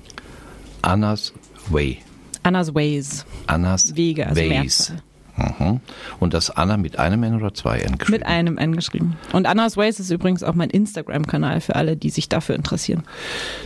Annas 0.81 1.33
Way. 1.69 1.99
Annas 2.43 2.73
Ways, 2.73 3.27
Annas 3.45 3.95
Wege, 3.95 4.25
also 4.25 4.41
Ways. 4.41 4.49
Mehrzahl. 4.49 4.97
Mhm. 5.35 5.79
Und 6.19 6.33
das 6.33 6.49
Anna 6.49 6.77
mit 6.77 6.99
einem 6.99 7.23
N 7.23 7.35
oder 7.35 7.53
zwei 7.53 7.79
N 7.79 7.97
geschrieben? 7.97 8.19
Mit 8.19 8.27
einem 8.27 8.57
N 8.57 8.75
geschrieben. 8.75 9.17
Und 9.33 9.47
Annas 9.47 9.77
Ways 9.77 9.99
ist 9.99 10.11
übrigens 10.11 10.43
auch 10.43 10.53
mein 10.53 10.69
Instagram-Kanal 10.69 11.61
für 11.61 11.75
alle, 11.75 11.97
die 11.97 12.09
sich 12.09 12.29
dafür 12.29 12.55
interessieren. 12.55 13.03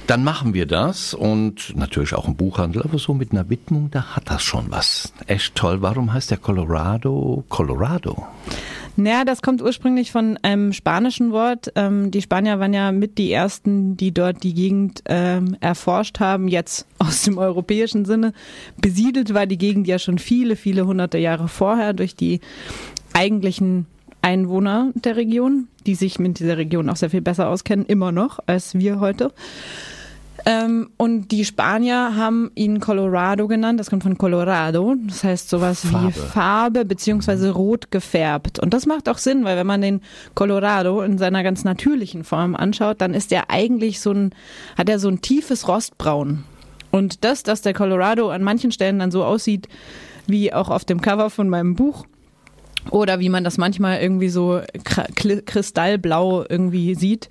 Dann 0.07 0.23
machen 0.23 0.53
wir 0.53 0.65
das 0.65 1.13
und 1.13 1.75
natürlich 1.75 2.13
auch 2.13 2.27
im 2.27 2.35
Buchhandel, 2.35 2.83
aber 2.83 2.99
so 2.99 3.13
mit 3.13 3.31
einer 3.31 3.49
Widmung, 3.49 3.91
da 3.91 4.15
hat 4.15 4.29
das 4.29 4.43
schon 4.43 4.71
was. 4.71 5.13
Echt 5.27 5.55
toll. 5.55 5.81
Warum 5.81 6.13
heißt 6.13 6.31
der 6.31 6.37
Colorado 6.37 7.43
Colorado? 7.49 8.27
Naja, 8.97 9.25
das 9.25 9.41
kommt 9.41 9.61
ursprünglich 9.61 10.11
von 10.11 10.37
einem 10.41 10.71
spanischen 10.71 11.31
Wort. 11.31 11.71
Ähm, 11.75 12.11
die 12.11 12.21
Spanier 12.21 12.59
waren 12.59 12.73
ja 12.73 12.93
mit 12.93 13.17
die 13.17 13.31
ersten, 13.31 13.97
die 13.97 14.13
dort 14.13 14.43
die 14.43 14.53
Gegend 14.53 15.03
ähm, 15.05 15.57
erforscht 15.59 16.19
haben, 16.19 16.47
jetzt 16.47 16.87
aus 16.97 17.23
dem 17.23 17.37
europäischen 17.37 18.05
Sinne. 18.05 18.33
Besiedelt 18.77 19.33
war 19.33 19.47
die 19.47 19.57
Gegend 19.57 19.87
ja 19.87 19.99
schon 19.99 20.17
viele, 20.17 20.55
viele 20.55 20.85
hunderte 20.85 21.17
Jahre 21.17 21.49
vorher 21.49 21.93
durch 21.93 22.15
die 22.15 22.39
eigentlichen 23.13 23.85
Einwohner 24.21 24.91
der 24.95 25.17
Region, 25.17 25.67
die 25.85 25.95
sich 25.95 26.17
mit 26.17 26.39
dieser 26.39 26.57
Region 26.57 26.89
auch 26.89 26.95
sehr 26.95 27.09
viel 27.09 27.21
besser 27.21 27.49
auskennen, 27.49 27.85
immer 27.85 28.11
noch 28.11 28.39
als 28.47 28.75
wir 28.75 28.99
heute. 28.99 29.31
Ähm, 30.47 30.91
und 30.97 31.31
die 31.31 31.43
Spanier 31.43 32.15
haben 32.15 32.51
ihn 32.53 32.79
Colorado 32.79 33.47
genannt. 33.47 33.79
Das 33.79 33.89
kommt 33.89 34.03
von 34.03 34.17
Colorado. 34.17 34.95
Das 35.07 35.23
heißt 35.23 35.49
sowas 35.49 35.81
Farbe. 35.81 36.07
wie 36.07 36.11
Farbe 36.11 36.85
beziehungsweise 36.85 37.49
rot 37.51 37.89
gefärbt. 37.89 38.59
Und 38.59 38.73
das 38.73 38.85
macht 38.85 39.09
auch 39.09 39.17
Sinn, 39.17 39.43
weil 39.43 39.57
wenn 39.57 39.65
man 39.65 39.81
den 39.81 40.01
Colorado 40.35 41.01
in 41.01 41.17
seiner 41.17 41.41
ganz 41.41 41.63
natürlichen 41.63 42.23
Form 42.23 42.55
anschaut, 42.55 43.01
dann 43.01 43.15
ist 43.15 43.31
er 43.31 43.49
eigentlich 43.49 43.99
so 43.99 44.11
ein, 44.11 44.35
hat 44.77 44.87
er 44.87 44.99
so 44.99 45.07
ein 45.09 45.21
tiefes 45.21 45.67
Rostbraun. 45.67 46.43
Und 46.91 47.23
das, 47.23 47.41
dass 47.41 47.61
der 47.61 47.73
Colorado 47.73 48.29
an 48.29 48.43
manchen 48.43 48.71
Stellen 48.71 48.99
dann 48.99 49.11
so 49.11 49.23
aussieht, 49.23 49.67
wie 50.27 50.53
auch 50.53 50.69
auf 50.69 50.85
dem 50.85 51.01
Cover 51.01 51.29
von 51.31 51.49
meinem 51.49 51.75
Buch, 51.75 52.05
oder 52.91 53.19
wie 53.19 53.29
man 53.29 53.43
das 53.43 53.57
manchmal 53.57 53.99
irgendwie 53.99 54.29
so 54.29 54.61
kristallblau 54.83 56.45
irgendwie 56.47 56.95
sieht. 56.95 57.29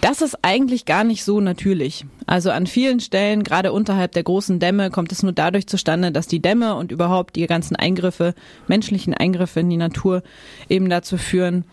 Das 0.00 0.22
ist 0.22 0.38
eigentlich 0.42 0.84
gar 0.84 1.04
nicht 1.04 1.24
so 1.24 1.40
natürlich. 1.40 2.06
Also 2.26 2.50
an 2.50 2.66
vielen 2.66 3.00
Stellen, 3.00 3.42
gerade 3.42 3.72
unterhalb 3.72 4.12
der 4.12 4.22
großen 4.22 4.58
Dämme, 4.58 4.90
kommt 4.90 5.12
es 5.12 5.22
nur 5.22 5.32
dadurch 5.32 5.66
zustande, 5.66 6.12
dass 6.12 6.26
die 6.26 6.40
Dämme 6.40 6.76
und 6.76 6.92
überhaupt 6.92 7.36
die 7.36 7.46
ganzen 7.46 7.76
Eingriffe, 7.76 8.34
menschlichen 8.68 9.14
Eingriffe 9.14 9.60
in 9.60 9.70
die 9.70 9.76
Natur 9.76 10.22
eben 10.68 10.88
dazu 10.88 11.16
führen, 11.16 11.64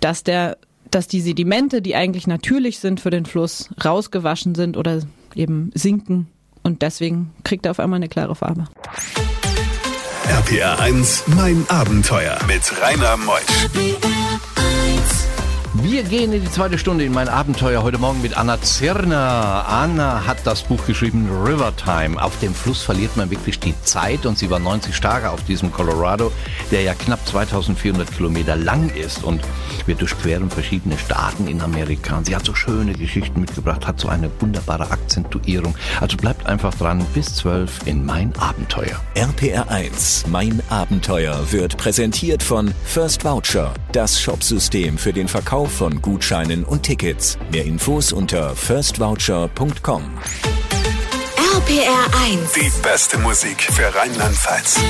dass 0.00 0.22
der 0.22 0.56
dass 0.90 1.06
die 1.06 1.20
Sedimente, 1.20 1.82
die 1.82 1.96
eigentlich 1.96 2.26
natürlich 2.26 2.78
sind 2.78 2.98
für 3.00 3.10
den 3.10 3.26
Fluss, 3.26 3.68
rausgewaschen 3.84 4.54
sind 4.54 4.78
oder 4.78 5.02
eben 5.34 5.70
sinken 5.74 6.28
und 6.62 6.82
deswegen 6.82 7.30
kriegt 7.44 7.66
er 7.66 7.72
auf 7.72 7.80
einmal 7.80 7.98
eine 7.98 8.08
klare 8.08 8.34
Farbe. 8.34 8.64
RPR 10.28 10.78
1, 10.78 11.24
mein 11.28 11.64
Abenteuer 11.70 12.36
mit 12.46 12.60
Rainer 12.82 13.16
Meusch. 13.16 14.57
Wir 15.82 16.02
gehen 16.02 16.32
in 16.32 16.42
die 16.42 16.50
zweite 16.50 16.76
Stunde 16.76 17.04
in 17.04 17.12
mein 17.12 17.28
Abenteuer 17.28 17.84
heute 17.84 17.98
Morgen 17.98 18.20
mit 18.20 18.36
Anna 18.36 18.60
Zirner. 18.60 19.64
Anna 19.68 20.26
hat 20.26 20.38
das 20.44 20.62
Buch 20.62 20.84
geschrieben 20.86 21.28
River 21.44 21.72
Time. 21.76 22.20
Auf 22.20 22.36
dem 22.40 22.52
Fluss 22.52 22.82
verliert 22.82 23.16
man 23.16 23.30
wirklich 23.30 23.60
die 23.60 23.74
Zeit 23.82 24.26
und 24.26 24.36
sie 24.36 24.50
war 24.50 24.58
90 24.58 24.98
Tage 24.98 25.30
auf 25.30 25.44
diesem 25.44 25.70
Colorado, 25.70 26.32
der 26.72 26.82
ja 26.82 26.94
knapp 26.94 27.24
2400 27.28 28.10
Kilometer 28.10 28.56
lang 28.56 28.90
ist 28.90 29.22
und 29.22 29.40
wir 29.86 29.94
durchqueren 29.94 30.50
verschiedene 30.50 30.98
Staaten 30.98 31.46
in 31.46 31.60
Amerika. 31.60 32.18
Und 32.18 32.26
sie 32.26 32.34
hat 32.34 32.44
so 32.44 32.54
schöne 32.54 32.94
Geschichten 32.94 33.40
mitgebracht, 33.40 33.86
hat 33.86 34.00
so 34.00 34.08
eine 34.08 34.30
wunderbare 34.40 34.90
Akzentuierung. 34.90 35.76
Also 36.00 36.16
bleibt 36.16 36.46
einfach 36.46 36.74
dran 36.74 37.06
bis 37.14 37.36
12 37.36 37.86
in 37.86 38.04
mein 38.04 38.32
Abenteuer. 38.38 39.00
RPR 39.14 39.70
1, 39.70 40.24
mein 40.28 40.60
Abenteuer 40.70 41.52
wird 41.52 41.76
präsentiert 41.76 42.42
von 42.42 42.74
First 42.84 43.24
Voucher, 43.24 43.72
das 43.92 44.20
Shopsystem 44.20 44.98
für 44.98 45.12
den 45.12 45.28
Verkauf 45.28 45.67
von 45.68 46.02
Gutscheinen 46.02 46.64
und 46.64 46.82
Tickets. 46.82 47.38
Mehr 47.52 47.64
Infos 47.64 48.12
unter 48.12 48.54
firstvoucher.com. 48.54 50.02
RPR 51.56 52.18
1. 52.24 52.52
Die 52.52 52.82
beste 52.82 53.18
Musik 53.18 53.62
für 53.62 53.94
Rheinland-Pfalz. 53.94 54.80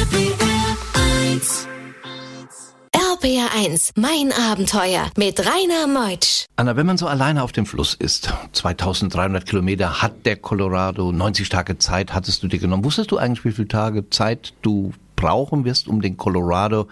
RPR 2.92 3.48
1, 3.56 3.92
mein 3.96 4.32
Abenteuer 4.32 5.10
mit 5.16 5.40
Rainer 5.40 5.86
Meutsch. 5.86 6.46
Anna, 6.56 6.76
wenn 6.76 6.86
man 6.86 6.98
so 6.98 7.06
alleine 7.06 7.42
auf 7.42 7.52
dem 7.52 7.66
Fluss 7.66 7.94
ist, 7.94 8.32
2300 8.52 9.44
Kilometer 9.44 10.02
hat 10.02 10.24
der 10.24 10.36
Colorado, 10.36 11.10
90 11.10 11.48
Tage 11.48 11.78
Zeit 11.78 12.14
hattest 12.14 12.42
du 12.42 12.48
dir 12.48 12.58
genommen. 12.58 12.84
Wusstest 12.84 13.10
du 13.10 13.18
eigentlich, 13.18 13.44
wie 13.44 13.52
viele 13.52 13.68
Tage 13.68 14.08
Zeit 14.10 14.54
du 14.62 14.92
brauchen 15.16 15.64
wirst, 15.64 15.88
um 15.88 16.00
den 16.00 16.16
Colorado 16.16 16.86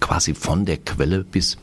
quasi 0.00 0.34
von 0.34 0.64
der 0.64 0.76
Quelle 0.78 1.24
bis 1.24 1.56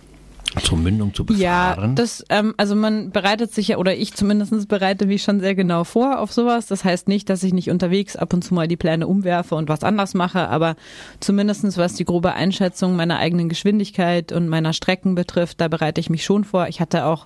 zur 0.64 0.78
Mündung 0.78 1.14
zu 1.14 1.26
Ja, 1.32 1.72
befahren? 1.76 1.96
das, 1.96 2.24
ähm, 2.30 2.54
also 2.58 2.76
man 2.76 3.12
bereitet 3.12 3.54
sich 3.54 3.70
ja, 3.70 3.78
oder 3.78 3.96
ich 3.96 4.14
zumindest 4.14 4.68
bereite 4.68 5.06
mich 5.06 5.24
schon 5.24 5.40
sehr 5.40 5.56
genau 5.56 5.84
vor 5.84 6.20
auf 6.20 6.32
sowas. 6.34 6.68
Das 6.68 6.84
heißt 6.84 7.08
nicht, 7.08 7.30
dass 7.30 7.44
ich 7.44 7.54
nicht 7.54 7.70
unterwegs 7.70 8.16
ab 8.16 8.34
und 8.34 8.44
zu 8.44 8.54
mal 8.54 8.68
die 8.68 8.78
Pläne 8.78 9.08
umwerfe 9.08 9.56
und 9.56 9.70
was 9.70 9.84
anders 9.84 10.14
mache, 10.14 10.48
aber 10.50 10.76
zumindestens 11.20 11.78
was 11.78 11.94
die 11.96 12.06
grobe 12.06 12.34
Einschätzung 12.34 12.96
meiner 12.96 13.20
eigenen 13.20 13.50
Geschwindigkeit 13.50 14.32
und 14.32 14.50
meiner 14.50 14.74
Strecken 14.74 15.16
betrifft, 15.16 15.62
da 15.62 15.68
bereite 15.68 16.02
ich 16.02 16.10
mich 16.10 16.24
schon 16.24 16.44
vor. 16.44 16.68
Ich 16.68 16.80
hatte 16.82 17.06
auch 17.06 17.26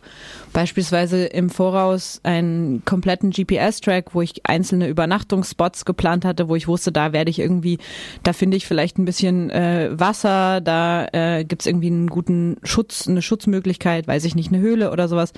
beispielsweise 0.54 1.26
im 1.26 1.50
Voraus 1.50 2.20
einen 2.24 2.84
kompletten 2.86 3.32
GPS-Track, 3.32 4.14
wo 4.14 4.22
ich 4.22 4.46
einzelne 4.46 4.88
Übernachtungsspots 4.88 5.86
geplant 5.86 6.26
hatte, 6.26 6.48
wo 6.50 6.56
ich 6.56 6.68
wusste, 6.68 6.92
da 6.92 7.14
werde 7.14 7.32
ich 7.32 7.40
irgendwie, 7.40 7.80
da 8.24 8.34
finde 8.34 8.58
ich 8.58 8.68
vielleicht 8.68 8.98
ein 9.00 9.06
bisschen 9.06 9.50
äh, 9.50 9.90
Wasser, 9.94 10.62
da 10.62 11.08
äh, 11.12 11.44
gibt's 11.44 11.66
irgendwie 11.66 11.88
einen 11.88 12.08
guten 12.08 12.58
Schutz, 12.64 13.08
eine 13.08 13.22
Schutzmöglichkeit, 13.24 14.08
weiß 14.08 14.26
ich 14.26 14.36
nicht, 14.36 14.52
eine 14.54 14.62
Höhle 14.62 14.92
oder 14.92 15.08
sowas. 15.08 15.34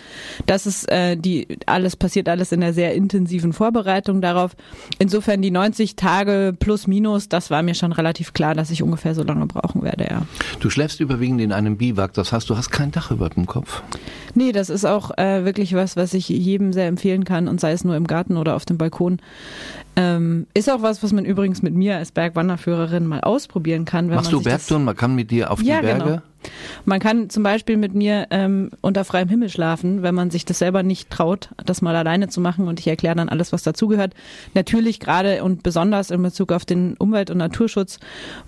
Das 0.45 0.65
ist 0.65 0.91
äh, 0.91 1.15
die 1.15 1.47
alles 1.65 1.95
passiert 1.95 2.27
alles 2.27 2.51
in 2.51 2.61
der 2.61 2.73
sehr 2.73 2.93
intensiven 2.93 3.53
Vorbereitung 3.53 4.21
darauf. 4.21 4.55
Insofern 4.99 5.41
die 5.41 5.51
90 5.51 5.95
Tage 5.95 6.53
plus 6.57 6.87
minus, 6.87 7.29
das 7.29 7.49
war 7.49 7.63
mir 7.63 7.75
schon 7.75 7.91
relativ 7.91 8.33
klar, 8.33 8.53
dass 8.55 8.71
ich 8.71 8.83
ungefähr 8.83 9.15
so 9.15 9.23
lange 9.23 9.45
brauchen 9.45 9.83
werde, 9.83 10.07
ja. 10.09 10.21
du 10.59 10.69
schläfst 10.69 10.99
überwiegend 10.99 11.41
in 11.41 11.51
einem 11.51 11.77
Biwak, 11.77 12.13
das 12.13 12.31
heißt, 12.31 12.49
du 12.49 12.57
hast 12.57 12.69
kein 12.71 12.91
Dach 12.91 13.11
über 13.11 13.29
dem 13.29 13.45
Kopf. 13.45 13.81
Nee, 14.33 14.51
das 14.51 14.69
ist 14.69 14.85
auch 14.85 15.17
äh, 15.17 15.45
wirklich 15.45 15.73
was, 15.73 15.95
was 15.95 16.13
ich 16.13 16.27
jedem 16.27 16.73
sehr 16.73 16.87
empfehlen 16.87 17.23
kann 17.23 17.47
und 17.47 17.61
sei 17.61 17.71
es 17.71 17.83
nur 17.85 17.95
im 17.95 18.05
Garten 18.07 18.35
oder 18.37 18.55
auf 18.55 18.65
dem 18.65 18.77
Balkon. 18.77 19.19
Ähm, 19.95 20.47
ist 20.53 20.69
auch 20.69 20.81
was, 20.81 21.03
was 21.03 21.13
man 21.13 21.23
übrigens 21.23 21.61
mit 21.61 21.73
mir 21.73 21.95
als 21.97 22.11
Bergwanderführerin 22.11 23.05
mal 23.07 23.21
ausprobieren 23.21 23.85
kann. 23.85 24.07
Machst 24.07 24.31
du 24.31 24.41
Bergtouren? 24.41 24.83
Man 24.83 24.95
kann 24.95 25.15
mit 25.15 25.31
dir 25.31 25.51
auf 25.51 25.61
Ja, 25.61 25.77
die 25.79 25.85
Berge? 25.85 26.03
genau. 26.03 26.21
Man 26.85 26.99
kann 26.99 27.29
zum 27.29 27.43
Beispiel 27.43 27.77
mit 27.77 27.93
mir 27.93 28.27
ähm, 28.31 28.71
unter 28.81 29.05
freiem 29.05 29.29
Himmel 29.29 29.49
schlafen, 29.49 30.03
wenn 30.03 30.15
man 30.15 30.31
sich 30.31 30.45
das 30.45 30.59
selber 30.59 30.83
nicht 30.83 31.09
traut, 31.09 31.49
das 31.65 31.81
mal 31.81 31.95
alleine 31.95 32.29
zu 32.29 32.41
machen. 32.41 32.67
Und 32.67 32.79
ich 32.79 32.87
erkläre 32.87 33.15
dann 33.15 33.29
alles, 33.29 33.53
was 33.53 33.63
dazugehört. 33.63 34.13
Natürlich 34.53 34.99
gerade 34.99 35.43
und 35.43 35.63
besonders 35.63 36.11
in 36.11 36.21
Bezug 36.21 36.51
auf 36.51 36.65
den 36.65 36.95
Umwelt- 36.97 37.31
und 37.31 37.37
Naturschutz, 37.37 37.99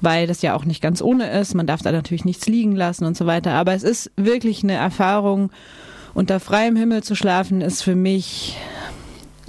weil 0.02 0.28
das 0.28 0.42
ja 0.42 0.56
auch 0.56 0.66
nicht 0.66 0.82
ganz 0.82 1.02
ohne 1.02 1.30
ist. 1.32 1.56
Man 1.56 1.68
darf 1.68 1.82
da 1.82 1.92
natürlich 1.92 2.26
nichts 2.26 2.48
liegen 2.48 2.76
lassen 2.76 3.06
und 3.06 3.18
so 3.18 3.26
weiter. 3.26 3.54
Aber 3.54 3.74
es 3.74 3.84
ist 3.84 4.12
wirklich 4.16 4.64
eine 4.64 4.74
Erfahrung, 4.74 5.52
unter 6.14 6.40
freiem 6.40 6.76
Himmel 6.76 7.04
zu 7.04 7.16
schlafen, 7.16 7.62
ist 7.62 7.84
für 7.84 7.96
mich 7.96 8.58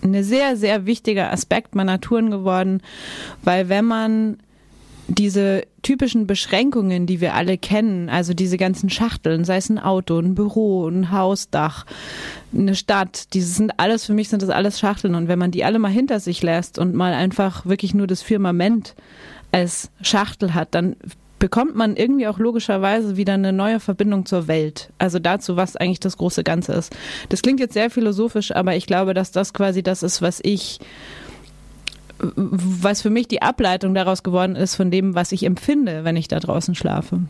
ein 0.02 0.23
sehr, 0.23 0.57
sehr 0.57 0.87
wichtiger 0.87 1.33
Aspekt 1.33 1.75
meiner 1.75 2.00
Touren 2.00 2.31
geworden, 2.31 2.83
weil 3.43 3.69
wenn 3.69 3.85
man 3.85 4.38
diese 5.09 5.62
typischen 5.83 6.27
Beschränkungen, 6.27 7.07
die 7.07 7.21
wir 7.21 7.35
alle 7.35 7.57
kennen, 7.57 8.11
also 8.11 8.35
diese 8.35 8.59
ganzen 8.59 8.91
Schachteln, 8.91 9.45
sei 9.45 9.57
es 9.57 9.71
ein 9.71 9.79
Auto, 9.79 10.19
ein 10.19 10.35
Büro, 10.35 10.87
ein 10.87 11.11
Hausdach, 11.11 11.87
eine 12.55 12.75
Stadt, 12.75 13.33
diese 13.33 13.53
sind 13.53 13.73
alles, 13.79 14.05
für 14.05 14.12
mich 14.12 14.29
sind 14.29 14.43
das 14.43 14.50
alles 14.50 14.79
Schachteln 14.79 15.15
und 15.15 15.27
wenn 15.27 15.38
man 15.38 15.50
die 15.50 15.65
alle 15.65 15.79
mal 15.79 15.91
hinter 15.91 16.21
sich 16.21 16.43
lässt 16.43 16.79
und 16.79 16.95
mal 16.95 17.15
einfach 17.15 17.65
wirklich 17.65 17.95
nur 17.95 18.07
das 18.07 18.21
Firmament 18.21 18.95
als 19.50 19.91
Schachtel 20.03 20.53
hat, 20.53 20.75
dann 20.75 20.97
bekommt 21.38 21.75
man 21.75 21.97
irgendwie 21.97 22.27
auch 22.27 22.38
logischerweise 22.38 23.17
wieder 23.17 23.35
eine 23.35 23.53
neue 23.53 23.81
Verbindung 23.81 24.27
zur 24.27 24.49
Welt. 24.49 24.91
Also 24.99 25.19
dazu, 25.19 25.57
was 25.57 25.77
eigentlich 25.77 26.00
das 26.00 26.17
große 26.17 26.45
Ganze 26.45 26.73
ist. 26.73 26.95
Das 27.29 27.43
klingt 27.43 27.61
jetzt 27.61 27.75
sehr 27.75 27.91
philosophisch, 27.91 28.55
aber 28.55 28.77
ich 28.77 28.87
glaube, 28.87 29.15
dass 29.15 29.31
das 29.31 29.55
quasi 29.55 29.83
das 29.83 30.03
ist, 30.03 30.21
was 30.21 30.41
ich 30.43 30.81
was 32.19 33.03
für 33.03 33.11
mich 33.11 33.29
die 33.29 33.43
Ableitung 33.43 33.95
daraus 33.95 34.23
geworden 34.23 34.57
ist 34.57 34.75
von 34.75 34.91
dem, 34.91 35.15
was 35.15 35.33
ich 35.33 35.45
empfinde, 35.45 36.05
wenn 36.05 36.17
ich 36.17 36.29
da 36.29 36.41
draußen 36.41 36.75
schlafe. 36.75 37.21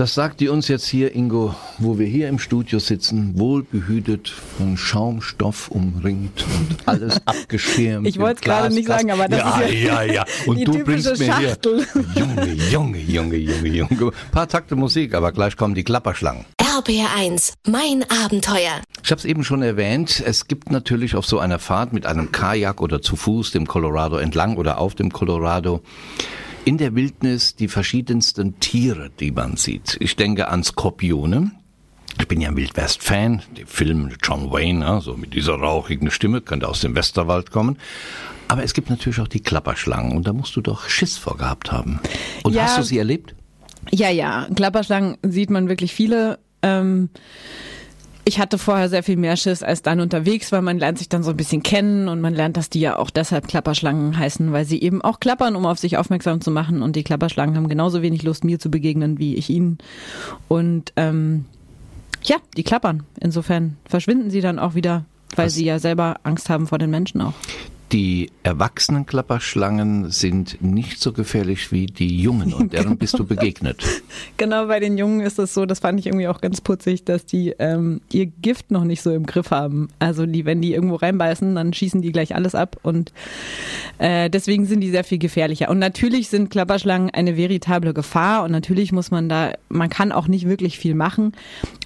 Das 0.00 0.14
sagt 0.14 0.40
die 0.40 0.48
uns 0.48 0.68
jetzt 0.68 0.88
hier, 0.88 1.14
Ingo, 1.14 1.54
wo 1.76 1.98
wir 1.98 2.06
hier 2.06 2.30
im 2.30 2.38
Studio 2.38 2.78
sitzen, 2.78 3.38
wohlbehütet 3.38 4.30
von 4.30 4.78
Schaumstoff 4.78 5.70
umringt 5.70 6.42
und 6.42 6.88
alles 6.88 7.20
abgeschirmt. 7.26 8.06
Ich 8.06 8.18
wollte 8.18 8.36
es 8.36 8.40
gerade 8.40 8.74
nicht 8.74 8.88
sagen, 8.88 9.10
aber 9.10 9.28
das 9.28 9.40
ja, 9.40 9.60
ist 9.60 9.74
ja, 9.74 10.02
ja, 10.02 10.12
ja. 10.14 10.24
Und 10.46 10.56
die 10.56 10.64
du 10.64 10.72
typische 10.72 11.10
bringst 11.10 11.18
mir 11.18 11.26
Schachtel. 11.26 11.86
hier 12.14 12.22
Junge, 12.22 12.52
Junge, 12.70 12.98
Junge, 12.98 13.36
Junge, 13.36 13.68
Junge. 13.68 14.06
Ein 14.06 14.30
paar 14.32 14.48
Takte 14.48 14.74
Musik, 14.74 15.12
aber 15.12 15.32
gleich 15.32 15.58
kommen 15.58 15.74
die 15.74 15.84
Klapperschlangen. 15.84 16.46
RPR 16.78 17.14
1, 17.18 17.52
mein 17.68 18.02
Abenteuer. 18.24 18.80
Ich 19.04 19.10
habe 19.10 19.18
es 19.18 19.26
eben 19.26 19.44
schon 19.44 19.60
erwähnt, 19.60 20.22
es 20.24 20.46
gibt 20.46 20.70
natürlich 20.70 21.14
auf 21.14 21.26
so 21.26 21.38
einer 21.40 21.58
Fahrt 21.58 21.92
mit 21.92 22.06
einem 22.06 22.32
Kajak 22.32 22.80
oder 22.80 23.02
zu 23.02 23.16
Fuß 23.16 23.50
dem 23.50 23.66
Colorado 23.66 24.16
entlang 24.16 24.56
oder 24.56 24.78
auf 24.78 24.94
dem 24.94 25.12
Colorado 25.12 25.82
in 26.64 26.78
der 26.78 26.94
Wildnis 26.94 27.56
die 27.56 27.68
verschiedensten 27.68 28.58
Tiere, 28.60 29.10
die 29.18 29.30
man 29.30 29.56
sieht. 29.56 29.96
Ich 30.00 30.16
denke 30.16 30.48
an 30.48 30.62
Skorpione. 30.62 31.52
Ich 32.20 32.28
bin 32.28 32.40
ja 32.40 32.48
ein 32.50 32.56
Wildwest-Fan, 32.56 33.42
der 33.56 33.66
Film 33.66 34.10
John 34.22 34.50
Wayne, 34.52 34.84
ja, 34.84 35.00
so 35.00 35.16
mit 35.16 35.32
dieser 35.32 35.54
rauchigen 35.54 36.10
Stimme, 36.10 36.40
könnte 36.42 36.68
aus 36.68 36.80
dem 36.80 36.94
Westerwald 36.94 37.50
kommen. 37.50 37.78
Aber 38.48 38.62
es 38.64 38.74
gibt 38.74 38.90
natürlich 38.90 39.20
auch 39.20 39.28
die 39.28 39.40
Klapperschlangen 39.40 40.16
und 40.16 40.26
da 40.26 40.32
musst 40.32 40.54
du 40.56 40.60
doch 40.60 40.88
Schiss 40.88 41.16
vor 41.16 41.36
gehabt 41.36 41.72
haben. 41.72 42.00
Und 42.42 42.52
Ja. 42.54 42.64
hast 42.64 42.78
du 42.78 42.82
sie 42.82 42.98
erlebt? 42.98 43.34
Ja, 43.90 44.10
ja, 44.10 44.48
Klapperschlangen 44.54 45.16
sieht 45.22 45.50
man 45.50 45.68
wirklich 45.68 45.94
viele. 45.94 46.38
Ähm, 46.62 47.08
ich 48.24 48.38
hatte 48.38 48.58
vorher 48.58 48.88
sehr 48.88 49.02
viel 49.02 49.16
mehr 49.16 49.36
Schiss 49.36 49.62
als 49.62 49.82
dann 49.82 50.00
unterwegs, 50.00 50.52
weil 50.52 50.62
man 50.62 50.78
lernt 50.78 50.98
sich 50.98 51.08
dann 51.08 51.22
so 51.22 51.30
ein 51.30 51.36
bisschen 51.36 51.62
kennen 51.62 52.08
und 52.08 52.20
man 52.20 52.34
lernt, 52.34 52.56
dass 52.56 52.70
die 52.70 52.80
ja 52.80 52.98
auch 52.98 53.10
deshalb 53.10 53.48
Klapperschlangen 53.48 54.16
heißen, 54.18 54.52
weil 54.52 54.64
sie 54.64 54.80
eben 54.80 55.02
auch 55.02 55.20
klappern, 55.20 55.56
um 55.56 55.66
auf 55.66 55.78
sich 55.78 55.96
aufmerksam 55.96 56.40
zu 56.40 56.50
machen. 56.50 56.82
Und 56.82 56.96
die 56.96 57.02
Klapperschlangen 57.02 57.56
haben 57.56 57.68
genauso 57.68 58.02
wenig 58.02 58.22
Lust, 58.22 58.44
mir 58.44 58.58
zu 58.58 58.70
begegnen, 58.70 59.18
wie 59.18 59.34
ich 59.34 59.50
ihnen. 59.50 59.78
Und 60.48 60.92
ähm, 60.96 61.46
ja, 62.22 62.36
die 62.56 62.62
klappern. 62.62 63.04
Insofern 63.18 63.76
verschwinden 63.86 64.30
sie 64.30 64.40
dann 64.40 64.58
auch 64.58 64.74
wieder 64.74 65.04
weil 65.36 65.46
Was? 65.46 65.54
sie 65.54 65.64
ja 65.64 65.78
selber 65.78 66.16
Angst 66.22 66.50
haben 66.50 66.66
vor 66.66 66.78
den 66.78 66.90
Menschen 66.90 67.20
auch. 67.20 67.34
Die 67.92 68.30
erwachsenen 68.44 69.04
Klapperschlangen 69.04 70.10
sind 70.10 70.62
nicht 70.62 71.00
so 71.00 71.12
gefährlich 71.12 71.72
wie 71.72 71.86
die 71.86 72.20
Jungen 72.20 72.54
und 72.54 72.72
deren 72.72 72.98
bist 72.98 73.18
du 73.18 73.24
begegnet. 73.24 73.82
Genau, 74.36 74.66
bei 74.66 74.78
den 74.78 74.96
Jungen 74.96 75.20
ist 75.20 75.40
es 75.40 75.54
so, 75.54 75.66
das 75.66 75.80
fand 75.80 75.98
ich 75.98 76.06
irgendwie 76.06 76.28
auch 76.28 76.40
ganz 76.40 76.60
putzig, 76.60 77.04
dass 77.04 77.26
die 77.26 77.54
ähm, 77.58 78.00
ihr 78.12 78.26
Gift 78.26 78.70
noch 78.70 78.84
nicht 78.84 79.02
so 79.02 79.12
im 79.12 79.26
Griff 79.26 79.50
haben. 79.50 79.88
Also 79.98 80.24
die, 80.24 80.44
wenn 80.44 80.62
die 80.62 80.72
irgendwo 80.72 80.96
reinbeißen, 80.96 81.54
dann 81.56 81.72
schießen 81.72 82.00
die 82.00 82.12
gleich 82.12 82.34
alles 82.36 82.54
ab 82.54 82.76
und 82.82 83.12
äh, 83.98 84.30
deswegen 84.30 84.66
sind 84.66 84.80
die 84.80 84.90
sehr 84.90 85.04
viel 85.04 85.18
gefährlicher. 85.18 85.68
Und 85.68 85.80
natürlich 85.80 86.28
sind 86.28 86.50
Klapperschlangen 86.50 87.10
eine 87.10 87.36
veritable 87.36 87.92
Gefahr 87.92 88.44
und 88.44 88.52
natürlich 88.52 88.92
muss 88.92 89.10
man 89.10 89.28
da, 89.28 89.54
man 89.68 89.90
kann 89.90 90.12
auch 90.12 90.28
nicht 90.28 90.48
wirklich 90.48 90.78
viel 90.78 90.94
machen. 90.94 91.32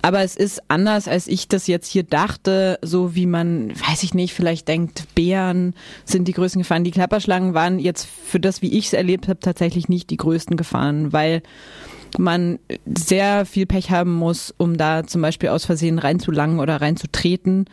Aber 0.05 0.21
es 0.21 0.37
ist 0.37 0.61
anders, 0.69 1.09
als 1.09 1.27
ich 1.27 1.49
das 1.49 1.67
jetzt 1.67 1.89
hier 1.89 2.03
dachte, 2.03 2.79
so 2.83 3.15
wie 3.15 3.25
man, 3.25 3.71
weiß 3.71 4.03
ich 4.03 4.13
nicht, 4.13 4.35
vielleicht 4.35 4.69
denkt, 4.69 5.07
Bären 5.15 5.73
sind 6.05 6.29
die 6.29 6.35
größten 6.35 6.61
Gefahren. 6.61 6.85
Die 6.85 6.91
Klapperschlangen 6.91 7.55
waren 7.55 7.79
jetzt 7.79 8.07
für 8.07 8.39
das, 8.39 8.61
wie 8.61 8.77
ich 8.77 8.89
es 8.89 8.93
erlebt 8.93 9.29
habe, 9.29 9.41
tatsächlich 9.41 9.89
nicht 9.89 10.11
die 10.11 10.19
größten 10.19 10.59
Gefahren, 10.59 11.15
weil 11.15 11.43
man 12.19 12.59
sehr 12.85 13.47
viel 13.47 13.65
Pech 13.65 13.93
haben 13.93 14.13
muss, 14.13 14.53
um 14.59 14.77
da 14.77 15.07
zum 15.07 15.23
Beispiel 15.23 15.49
aus 15.49 15.65
Versehen 15.65 15.99
reinzulangen 15.99 16.61
oder 16.61 16.83
reinzutreten 16.83 17.65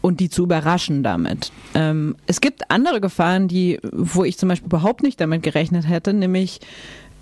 und 0.00 0.20
die 0.20 0.30
zu 0.30 0.44
überraschen 0.44 1.02
damit. 1.02 1.52
Ähm, 1.74 2.16
es 2.26 2.40
gibt 2.40 2.70
andere 2.70 3.02
Gefahren, 3.02 3.48
die, 3.48 3.78
wo 3.82 4.24
ich 4.24 4.38
zum 4.38 4.48
Beispiel 4.48 4.68
überhaupt 4.68 5.02
nicht 5.02 5.20
damit 5.20 5.42
gerechnet 5.42 5.86
hätte, 5.86 6.14
nämlich 6.14 6.60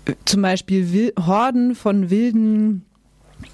äh, 0.05 0.13
zum 0.23 0.41
Beispiel 0.43 1.11
Horden 1.19 1.75
von 1.75 2.09
wilden 2.09 2.85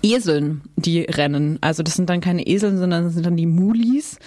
Eseln, 0.02 0.62
die 0.76 1.02
rennen. 1.02 1.58
Also 1.62 1.84
das 1.84 1.96
sind 1.96 2.10
dann 2.10 2.22
keine 2.22 2.46
Eseln, 2.48 2.78
sondern 2.78 3.04
das 3.06 3.14
sind 3.14 3.26
dann 3.26 3.38
die 3.38 3.46
Mulis, 3.46 4.18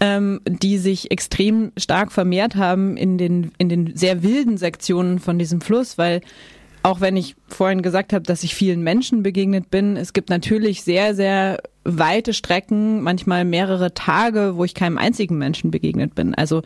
ähm, 0.00 0.40
die 0.46 0.78
sich 0.78 1.10
extrem 1.10 1.72
stark 1.76 2.12
vermehrt 2.12 2.56
haben 2.56 2.96
in 2.96 3.18
den, 3.18 3.52
in 3.58 3.68
den 3.68 3.96
sehr 3.96 4.22
wilden 4.22 4.56
Sektionen 4.56 5.18
von 5.18 5.38
diesem 5.38 5.60
Fluss, 5.60 5.98
weil 5.98 6.20
auch 6.82 7.00
wenn 7.00 7.16
ich 7.16 7.36
vorhin 7.48 7.82
gesagt 7.82 8.12
habe, 8.12 8.24
dass 8.24 8.42
ich 8.42 8.54
vielen 8.54 8.82
Menschen 8.82 9.22
begegnet 9.22 9.70
bin, 9.70 9.96
es 9.96 10.12
gibt 10.12 10.30
natürlich 10.30 10.82
sehr, 10.82 11.14
sehr 11.14 11.58
weite 11.84 12.32
Strecken, 12.32 13.02
manchmal 13.02 13.44
mehrere 13.44 13.92
Tage, 13.94 14.56
wo 14.56 14.64
ich 14.64 14.74
keinem 14.74 14.98
einzigen 14.98 15.38
Menschen 15.38 15.70
begegnet 15.70 16.14
bin. 16.14 16.34
Also 16.34 16.62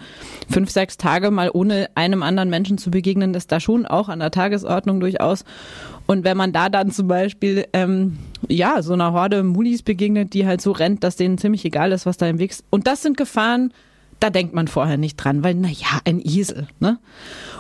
fünf, 0.49 0.71
sechs 0.71 0.97
Tage 0.97 1.31
mal 1.31 1.51
ohne 1.53 1.89
einem 1.95 2.23
anderen 2.23 2.51
Menschen 2.51 2.79
zu 2.79 2.91
begegnen, 2.91 3.35
ist 3.35 3.51
da 3.53 3.61
schon 3.61 3.87
auch 3.87 4.09
an 4.09 4.19
der 4.21 4.31
Tagesordnung 4.31 5.01
durchaus. 5.01 5.45
Und 6.07 6.25
wenn 6.25 6.37
man 6.37 6.53
da 6.53 6.69
dann 6.69 6.91
zum 6.91 7.09
Beispiel 7.09 7.67
ähm, 7.73 8.19
ja 8.49 8.83
so 8.83 8.93
einer 8.93 9.13
Horde 9.13 9.43
Mulis 9.43 9.83
begegnet, 9.83 10.35
die 10.35 10.47
halt 10.47 10.61
so 10.61 10.73
rennt, 10.73 11.03
dass 11.03 11.17
denen 11.17 11.39
ziemlich 11.39 11.65
egal 11.65 11.93
ist, 11.93 12.07
was 12.07 12.17
da 12.17 12.27
im 12.27 12.39
Weg 12.39 12.51
ist. 12.51 12.65
Und 12.71 12.87
das 12.87 13.03
sind 13.03 13.17
Gefahren, 13.17 13.73
da 14.21 14.31
denkt 14.31 14.55
man 14.55 14.69
vorher 14.69 14.97
nicht 14.97 15.17
dran, 15.17 15.43
weil 15.43 15.55
na 15.55 15.69
ja, 15.69 16.01
ein 16.05 16.21
Esel, 16.25 16.69
ne? 16.81 16.99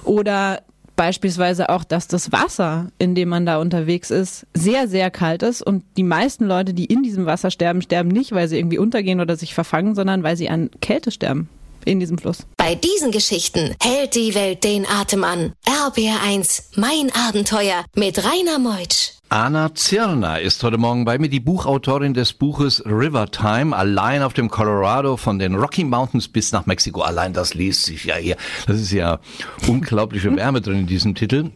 Oder 0.04 0.62
beispielsweise 0.96 1.68
auch, 1.68 1.84
dass 1.84 2.08
das 2.08 2.32
Wasser, 2.32 2.90
in 2.98 3.14
dem 3.14 3.28
man 3.28 3.46
da 3.46 3.58
unterwegs 3.58 4.10
ist, 4.10 4.46
sehr, 4.54 4.88
sehr 4.88 5.10
kalt 5.10 5.42
ist 5.42 5.62
und 5.62 5.84
die 5.96 6.02
meisten 6.02 6.46
Leute, 6.46 6.74
die 6.74 6.86
in 6.86 7.02
diesem 7.02 7.26
Wasser 7.26 7.50
sterben, 7.50 7.82
sterben 7.82 8.08
nicht, 8.08 8.32
weil 8.32 8.48
sie 8.48 8.58
irgendwie 8.58 8.78
untergehen 8.78 9.20
oder 9.20 9.36
sich 9.36 9.54
verfangen, 9.54 9.94
sondern 9.94 10.22
weil 10.22 10.36
sie 10.36 10.48
an 10.48 10.70
Kälte 10.80 11.10
sterben 11.10 11.48
in 11.84 12.00
diesem 12.00 12.18
Fluss. 12.18 12.38
Bei 12.56 12.74
diesen 12.74 13.12
Geschichten 13.12 13.74
hält 13.80 14.14
die 14.14 14.34
Welt 14.34 14.64
den 14.64 14.86
Atem 14.86 15.24
an. 15.24 15.52
RBR1, 15.66 16.62
mein 16.74 17.12
Abenteuer 17.14 17.84
mit 17.94 18.18
Rainer 18.24 18.58
Meutsch. 18.58 19.15
Anna 19.28 19.74
Zirner 19.74 20.40
ist 20.40 20.62
heute 20.62 20.78
Morgen 20.78 21.04
bei 21.04 21.18
mir, 21.18 21.28
die 21.28 21.40
Buchautorin 21.40 22.14
des 22.14 22.32
Buches 22.32 22.80
River 22.86 23.28
Time, 23.28 23.76
allein 23.76 24.22
auf 24.22 24.34
dem 24.34 24.48
Colorado 24.48 25.16
von 25.16 25.40
den 25.40 25.56
Rocky 25.56 25.82
Mountains 25.82 26.28
bis 26.28 26.52
nach 26.52 26.66
Mexiko. 26.66 27.02
Allein 27.02 27.32
das 27.32 27.54
liest 27.54 27.86
sich 27.86 28.04
ja 28.04 28.14
hier. 28.14 28.36
Das 28.68 28.80
ist 28.80 28.92
ja 28.92 29.18
unglaubliche 29.66 30.36
Wärme 30.36 30.60
drin 30.60 30.78
in 30.78 30.86
diesem 30.86 31.16
Titel. 31.16 31.50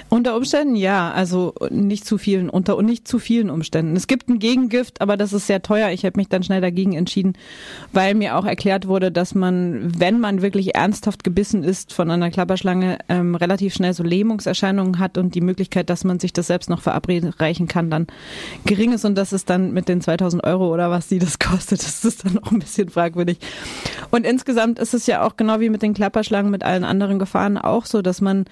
Unter 0.07 0.35
Umständen 0.35 0.75
ja, 0.75 1.11
also 1.11 1.55
nicht 1.71 2.05
zu 2.05 2.19
vielen, 2.19 2.49
unter 2.49 2.79
nicht 2.83 3.07
zu 3.07 3.17
vielen 3.17 3.49
Umständen. 3.49 3.95
Es 3.95 4.05
gibt 4.05 4.29
ein 4.29 4.37
Gegengift, 4.37 5.01
aber 5.01 5.17
das 5.17 5.33
ist 5.33 5.47
sehr 5.47 5.63
teuer. 5.63 5.89
Ich 5.89 6.05
habe 6.05 6.17
mich 6.17 6.29
dann 6.29 6.43
schnell 6.43 6.61
dagegen 6.61 6.93
entschieden, 6.93 7.33
weil 7.91 8.13
mir 8.13 8.37
auch 8.37 8.45
erklärt 8.45 8.87
wurde, 8.87 9.11
dass 9.11 9.33
man, 9.33 9.99
wenn 9.99 10.19
man 10.19 10.43
wirklich 10.43 10.75
ernsthaft 10.75 11.23
gebissen 11.23 11.63
ist 11.63 11.91
von 11.91 12.11
einer 12.11 12.29
Klapperschlange, 12.29 12.99
ähm, 13.09 13.33
relativ 13.33 13.73
schnell 13.73 13.93
so 13.93 14.03
Lähmungserscheinungen 14.03 14.99
hat 14.99 15.17
und 15.17 15.33
die 15.33 15.41
Möglichkeit, 15.41 15.89
dass 15.89 16.03
man 16.03 16.19
sich 16.19 16.33
das 16.33 16.47
selbst 16.47 16.69
noch 16.69 16.81
verabreichen 16.81 17.67
kann, 17.67 17.89
dann 17.89 18.05
gering 18.65 18.93
ist 18.93 19.05
und 19.05 19.15
das 19.15 19.33
ist 19.33 19.49
dann 19.49 19.73
mit 19.73 19.89
den 19.89 20.01
2000 20.01 20.43
Euro 20.43 20.71
oder 20.71 20.91
was 20.91 21.07
die 21.07 21.17
das 21.17 21.39
kostet, 21.39 21.81
ist 21.83 22.05
das 22.05 22.17
dann 22.17 22.37
auch 22.37 22.51
ein 22.51 22.59
bisschen 22.59 22.89
fragwürdig. 22.89 23.39
Und 24.11 24.25
insgesamt 24.25 24.79
ist 24.79 24.93
es 24.93 25.07
ja 25.07 25.23
auch 25.23 25.37
genau 25.37 25.59
wie 25.59 25.69
mit 25.69 25.81
den 25.81 25.93
Klapperschlangen, 25.93 26.51
mit 26.51 26.63
allen 26.63 26.83
anderen 26.83 27.19
Gefahren 27.19 27.57
auch 27.57 27.85
so, 27.85 28.01
dass 28.01 28.21
man, 28.21 28.45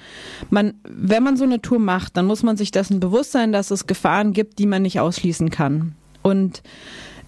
man, 0.49 0.73
wenn 0.83 1.23
man 1.23 1.37
so 1.37 1.43
eine 1.43 1.61
Tour 1.61 1.79
macht, 1.79 2.17
dann 2.17 2.25
muss 2.25 2.43
man 2.43 2.57
sich 2.57 2.71
dessen 2.71 2.99
bewusst 2.99 3.31
sein, 3.31 3.51
dass 3.51 3.71
es 3.71 3.87
Gefahren 3.87 4.33
gibt, 4.33 4.59
die 4.59 4.65
man 4.65 4.81
nicht 4.81 4.99
ausschließen 4.99 5.49
kann. 5.49 5.95
Und 6.21 6.63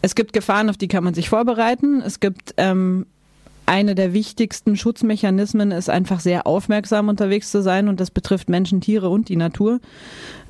es 0.01 0.15
gibt 0.15 0.33
Gefahren, 0.33 0.69
auf 0.69 0.77
die 0.77 0.87
kann 0.87 1.03
man 1.03 1.13
sich 1.13 1.29
vorbereiten. 1.29 2.01
Es 2.01 2.19
gibt 2.19 2.53
ähm, 2.57 3.05
eine 3.65 3.95
der 3.95 4.13
wichtigsten 4.13 4.77
Schutzmechanismen 4.77 5.71
ist 5.71 5.89
einfach 5.89 6.19
sehr 6.19 6.45
aufmerksam 6.45 7.09
unterwegs 7.09 7.51
zu 7.51 7.61
sein 7.61 7.87
und 7.87 7.99
das 7.99 8.11
betrifft 8.11 8.49
Menschen, 8.49 8.81
Tiere 8.81 9.09
und 9.09 9.29
die 9.29 9.35
Natur. 9.35 9.79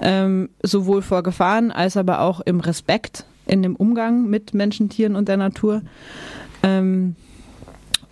Ähm, 0.02 0.50
sowohl 0.62 1.02
vor 1.02 1.24
Gefahren 1.24 1.72
als 1.72 1.96
aber 1.96 2.22
auch 2.22 2.42
im 2.42 2.60
Respekt 2.60 3.26
in 3.46 3.64
dem 3.64 3.76
Umgang 3.76 4.30
mit 4.30 4.54
Menschen, 4.54 4.90
Tieren 4.90 5.16
und 5.16 5.30
der 5.30 5.38
Natur. 5.38 5.82
Ähm, 6.64 7.16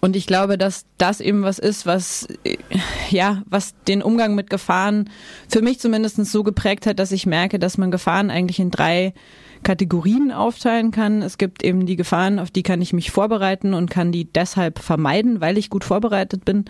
und 0.03 0.17
ich 0.17 0.27
glaube, 0.27 0.57
dass 0.57 0.85
das 0.97 1.21
eben 1.21 1.43
was 1.43 1.59
ist, 1.59 1.85
was, 1.85 2.27
ja, 3.09 3.41
was 3.45 3.73
den 3.87 4.01
Umgang 4.01 4.35
mit 4.35 4.49
Gefahren 4.49 5.09
für 5.47 5.61
mich 5.61 5.79
zumindest 5.79 6.17
so 6.25 6.43
geprägt 6.43 6.85
hat, 6.85 6.99
dass 6.99 7.13
ich 7.13 7.25
merke, 7.25 7.57
dass 7.57 7.77
man 7.77 7.89
Gefahren 7.89 8.29
eigentlich 8.29 8.59
in 8.59 8.69
drei 8.69 9.13
Kategorien 9.63 10.33
aufteilen 10.33 10.91
kann. 10.91 11.21
Es 11.21 11.37
gibt 11.37 11.63
eben 11.63 11.85
die 11.85 11.95
Gefahren, 11.95 12.37
auf 12.39 12.51
die 12.51 12.63
kann 12.63 12.81
ich 12.81 12.91
mich 12.91 13.11
vorbereiten 13.11 13.73
und 13.73 13.89
kann 13.89 14.11
die 14.11 14.25
deshalb 14.25 14.79
vermeiden, 14.79 15.39
weil 15.39 15.57
ich 15.57 15.69
gut 15.69 15.85
vorbereitet 15.85 16.43
bin. 16.43 16.65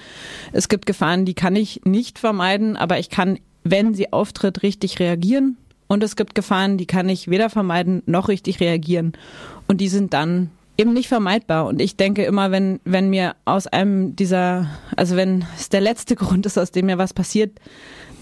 Es 0.51 0.69
gibt 0.69 0.85
Gefahren, 0.85 1.25
die 1.25 1.33
kann 1.33 1.55
ich 1.55 1.81
nicht 1.85 2.19
vermeiden, 2.19 2.77
aber 2.77 2.99
ich 2.99 3.09
kann, 3.09 3.39
wenn 3.63 3.95
sie 3.95 4.13
auftritt, 4.13 4.61
richtig 4.61 4.99
reagieren. 4.99 5.57
Und 5.87 6.03
es 6.03 6.15
gibt 6.15 6.35
Gefahren, 6.35 6.77
die 6.77 6.85
kann 6.85 7.09
ich 7.09 7.29
weder 7.29 7.49
vermeiden 7.49 8.03
noch 8.05 8.27
richtig 8.27 8.59
reagieren. 8.59 9.13
Und 9.67 9.81
die 9.81 9.89
sind 9.89 10.13
dann 10.13 10.51
eben 10.77 10.93
nicht 10.93 11.07
vermeidbar. 11.07 11.65
Und 11.65 11.81
ich 11.81 11.97
denke 11.97 12.23
immer, 12.23 12.51
wenn, 12.51 12.79
wenn 12.83 13.09
mir 13.09 13.35
aus 13.45 13.67
einem 13.67 14.15
dieser, 14.15 14.69
also 14.95 15.15
wenn 15.15 15.45
es 15.57 15.69
der 15.69 15.81
letzte 15.81 16.15
Grund 16.17 16.45
ist, 16.45 16.57
aus 16.57 16.71
dem 16.71 16.87
mir 16.87 16.97
was 16.97 17.13
passiert, 17.13 17.59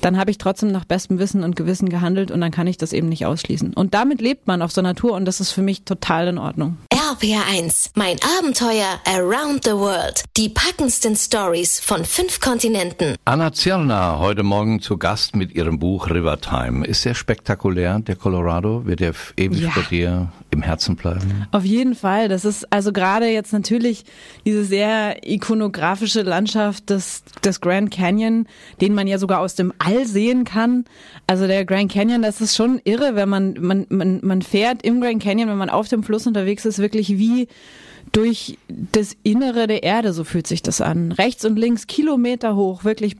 dann 0.01 0.17
habe 0.17 0.31
ich 0.31 0.37
trotzdem 0.37 0.71
nach 0.71 0.85
bestem 0.85 1.19
Wissen 1.19 1.43
und 1.43 1.55
Gewissen 1.55 1.89
gehandelt 1.89 2.31
und 2.31 2.41
dann 2.41 2.51
kann 2.51 2.67
ich 2.67 2.77
das 2.77 2.93
eben 2.93 3.07
nicht 3.09 3.25
ausschließen. 3.25 3.73
Und 3.73 3.93
damit 3.93 4.21
lebt 4.21 4.47
man 4.47 4.61
auf 4.61 4.71
so 4.71 4.81
einer 4.81 4.95
Tour 4.95 5.13
und 5.13 5.25
das 5.25 5.39
ist 5.39 5.51
für 5.51 5.61
mich 5.61 5.83
total 5.83 6.27
in 6.27 6.37
Ordnung. 6.37 6.77
RPR1, 6.93 7.91
mein 7.95 8.17
Abenteuer 8.39 8.99
around 9.05 9.63
the 9.65 9.71
world. 9.73 10.23
Die 10.37 10.49
packendsten 10.49 11.15
Stories 11.15 11.79
von 11.79 12.05
fünf 12.05 12.39
Kontinenten. 12.39 13.15
Anna 13.25 13.51
Zirner, 13.53 14.17
heute 14.19 14.43
Morgen 14.43 14.81
zu 14.81 14.97
Gast 14.97 15.35
mit 15.35 15.53
ihrem 15.53 15.77
Buch 15.77 16.09
River 16.09 16.39
Time. 16.41 16.85
Ist 16.85 17.01
sehr 17.03 17.13
spektakulär, 17.15 17.99
der 17.99 18.15
Colorado. 18.15 18.85
Wird 18.85 19.01
er 19.01 19.13
ewig 19.37 19.61
Ja. 19.61 19.71
bei 19.75 19.81
dir 19.83 20.31
im 20.51 20.61
Herzen 20.61 20.95
bleiben? 20.95 21.47
Auf 21.51 21.63
jeden 21.63 21.95
Fall. 21.95 22.27
Das 22.27 22.43
ist 22.45 22.71
also 22.73 22.91
gerade 22.91 23.27
jetzt 23.27 23.53
natürlich 23.53 24.03
diese 24.45 24.63
sehr 24.65 25.27
ikonografische 25.27 26.21
Landschaft 26.23 26.89
des, 26.89 27.23
des 27.43 27.61
Grand 27.61 27.91
Canyon, 27.91 28.47
den 28.81 28.93
man 28.95 29.07
ja 29.07 29.17
sogar 29.17 29.39
aus 29.41 29.55
dem 29.55 29.73
All 29.79 29.90
sehen 30.05 30.43
kann. 30.43 30.85
Also 31.27 31.47
der 31.47 31.65
Grand 31.65 31.91
Canyon, 31.91 32.21
das 32.21 32.41
ist 32.41 32.55
schon 32.55 32.81
irre, 32.83 33.15
wenn 33.15 33.29
man, 33.29 33.55
man, 33.59 33.85
man, 33.89 34.19
man 34.23 34.41
fährt 34.41 34.83
im 34.83 35.01
Grand 35.01 35.21
Canyon, 35.21 35.49
wenn 35.49 35.57
man 35.57 35.69
auf 35.69 35.87
dem 35.87 36.03
Fluss 36.03 36.27
unterwegs 36.27 36.65
ist, 36.65 36.79
wirklich 36.79 37.17
wie 37.17 37.47
durch 38.11 38.57
das 38.67 39.15
Innere 39.23 39.67
der 39.67 39.83
Erde, 39.83 40.13
so 40.13 40.23
fühlt 40.23 40.47
sich 40.47 40.61
das 40.61 40.81
an. 40.81 41.11
Rechts 41.11 41.45
und 41.45 41.57
links 41.57 41.87
Kilometer 41.87 42.55
hoch, 42.55 42.83
wirklich 42.83 43.15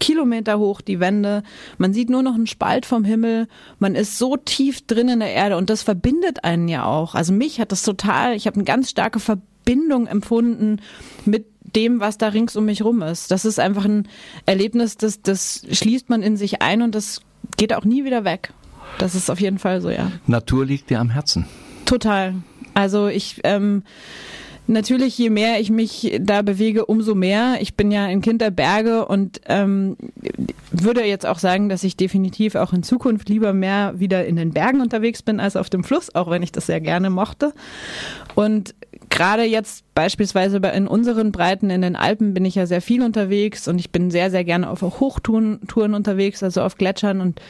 Kilometer 0.00 0.58
hoch 0.58 0.80
die 0.80 1.00
Wände. 1.00 1.42
Man 1.78 1.94
sieht 1.94 2.10
nur 2.10 2.22
noch 2.22 2.34
einen 2.34 2.46
Spalt 2.46 2.84
vom 2.84 3.04
Himmel. 3.04 3.46
Man 3.78 3.94
ist 3.94 4.18
so 4.18 4.36
tief 4.36 4.86
drin 4.86 5.08
in 5.08 5.20
der 5.20 5.32
Erde 5.32 5.56
und 5.56 5.70
das 5.70 5.82
verbindet 5.82 6.44
einen 6.44 6.68
ja 6.68 6.84
auch. 6.84 7.14
Also 7.14 7.32
mich 7.32 7.60
hat 7.60 7.72
das 7.72 7.82
total, 7.82 8.34
ich 8.34 8.46
habe 8.46 8.56
eine 8.56 8.64
ganz 8.64 8.90
starke 8.90 9.20
Verbindung 9.20 10.06
empfunden 10.06 10.80
mit 11.24 11.46
dem, 11.76 12.00
was 12.00 12.18
da 12.18 12.28
rings 12.28 12.56
um 12.56 12.64
mich 12.64 12.82
rum 12.84 13.02
ist. 13.02 13.30
Das 13.30 13.44
ist 13.44 13.58
einfach 13.60 13.84
ein 13.84 14.08
Erlebnis, 14.46 14.96
das, 14.96 15.22
das 15.22 15.66
schließt 15.70 16.08
man 16.08 16.22
in 16.22 16.36
sich 16.36 16.62
ein 16.62 16.82
und 16.82 16.94
das 16.94 17.20
geht 17.56 17.74
auch 17.74 17.84
nie 17.84 18.04
wieder 18.04 18.24
weg. 18.24 18.52
das 18.98 19.14
ist 19.14 19.30
auf 19.30 19.40
jeden 19.40 19.58
Fall 19.58 19.80
so, 19.80 19.90
ja. 19.90 20.12
Natur 20.26 20.64
liegt 20.64 20.90
dir 20.90 21.00
am 21.00 21.10
Herzen. 21.10 21.46
Total. 21.84 22.34
Also 22.74 23.08
ich 23.08 23.40
ähm, 23.44 23.82
Natürlich, 24.66 25.18
je 25.18 25.28
mehr 25.28 25.60
ich 25.60 25.70
mich 25.70 26.18
da 26.20 26.40
bewege, 26.40 26.86
umso 26.86 27.14
mehr. 27.14 27.56
Ich 27.60 27.74
bin 27.74 27.90
ja 27.90 28.04
ein 28.04 28.22
Kind 28.22 28.40
der 28.40 28.50
Berge 28.50 29.04
und 29.04 29.42
ähm, 29.46 29.96
würde 30.70 31.04
jetzt 31.04 31.26
auch 31.26 31.38
sagen, 31.38 31.68
dass 31.68 31.84
ich 31.84 31.98
definitiv 31.98 32.54
auch 32.54 32.72
in 32.72 32.82
Zukunft 32.82 33.28
lieber 33.28 33.52
mehr 33.52 33.92
wieder 33.96 34.24
in 34.24 34.36
den 34.36 34.52
Bergen 34.54 34.80
unterwegs 34.80 35.22
bin 35.22 35.38
als 35.38 35.56
auf 35.56 35.68
dem 35.68 35.84
Fluss, 35.84 36.14
auch 36.14 36.30
wenn 36.30 36.42
ich 36.42 36.50
das 36.50 36.64
sehr 36.64 36.80
gerne 36.80 37.10
mochte. 37.10 37.52
Und 38.34 38.74
gerade 39.14 39.44
jetzt 39.44 39.84
beispielsweise 39.94 40.56
in 40.56 40.88
unseren 40.88 41.30
Breiten 41.30 41.70
in 41.70 41.82
den 41.82 41.96
Alpen 41.96 42.34
bin 42.34 42.44
ich 42.44 42.56
ja 42.56 42.66
sehr 42.66 42.82
viel 42.82 43.02
unterwegs 43.02 43.68
und 43.68 43.78
ich 43.78 43.90
bin 43.90 44.10
sehr, 44.10 44.30
sehr 44.30 44.44
gerne 44.44 44.68
auf 44.68 44.82
Hochtouren 44.82 45.60
Touren 45.68 45.94
unterwegs, 45.94 46.42
also 46.42 46.62
auf 46.62 46.76
Gletschern 46.76 47.20
und 47.20 47.40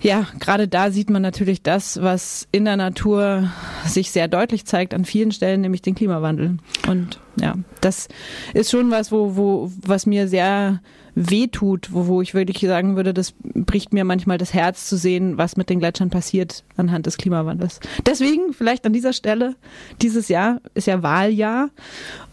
ja, 0.00 0.26
gerade 0.38 0.68
da 0.68 0.90
sieht 0.90 1.10
man 1.10 1.22
natürlich 1.22 1.62
das, 1.62 2.00
was 2.00 2.46
in 2.52 2.64
der 2.64 2.76
Natur 2.76 3.50
sich 3.86 4.10
sehr 4.10 4.28
deutlich 4.28 4.64
zeigt 4.64 4.94
an 4.94 5.04
vielen 5.04 5.32
Stellen, 5.32 5.60
nämlich 5.60 5.82
den 5.82 5.94
Klimawandel. 5.94 6.58
Und 6.86 7.20
ja, 7.40 7.54
das 7.80 8.08
ist 8.54 8.70
schon 8.70 8.90
was, 8.90 9.10
wo, 9.10 9.36
wo, 9.36 9.72
was 9.84 10.06
mir 10.06 10.28
sehr 10.28 10.80
wehtut, 11.14 11.92
wo, 11.92 12.06
wo 12.06 12.22
ich 12.22 12.34
wirklich 12.34 12.60
sagen 12.60 12.94
würde, 12.94 13.12
das 13.12 13.34
bricht 13.42 13.92
mir 13.92 14.04
manchmal 14.04 14.38
das 14.38 14.54
Herz 14.54 14.86
zu 14.88 14.96
sehen, 14.96 15.36
was 15.36 15.56
mit 15.56 15.68
den 15.68 15.80
Gletschern 15.80 16.10
passiert 16.10 16.64
anhand 16.76 17.06
des 17.06 17.16
Klimawandels. 17.16 17.80
Deswegen 18.06 18.52
vielleicht 18.52 18.86
an 18.86 18.92
dieser 18.92 19.12
Stelle, 19.12 19.56
dieses 20.00 20.28
Jahr 20.28 20.60
ist 20.74 20.86
ja 20.86 21.02
Wahljahr 21.02 21.70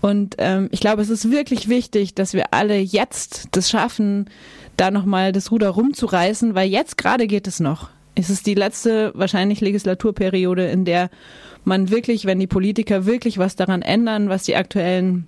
und 0.01 0.35
ähm, 0.37 0.69
ich 0.71 0.81
glaube, 0.81 1.01
es 1.01 1.09
ist 1.09 1.31
wirklich 1.31 1.67
wichtig, 1.67 2.13
dass 2.13 2.33
wir 2.33 2.53
alle 2.53 2.77
jetzt 2.77 3.47
das 3.51 3.71
schaffen, 3.71 4.29
da 4.77 4.91
nochmal 4.91 5.31
das 5.31 5.51
Ruder 5.51 5.69
rumzureißen, 5.69 6.55
weil 6.55 6.69
jetzt 6.69 6.97
gerade 6.97 7.27
geht 7.27 7.47
es 7.47 7.59
noch. 7.59 7.89
Es 8.15 8.29
ist 8.29 8.47
die 8.47 8.53
letzte 8.53 9.11
wahrscheinlich 9.13 9.61
Legislaturperiode, 9.61 10.65
in 10.67 10.85
der 10.85 11.09
man 11.65 11.89
wirklich, 11.89 12.25
wenn 12.25 12.39
die 12.39 12.47
Politiker 12.47 13.05
wirklich 13.05 13.37
was 13.37 13.55
daran 13.55 13.81
ändern, 13.81 14.29
was 14.29 14.43
die 14.43 14.55
aktuellen 14.55 15.27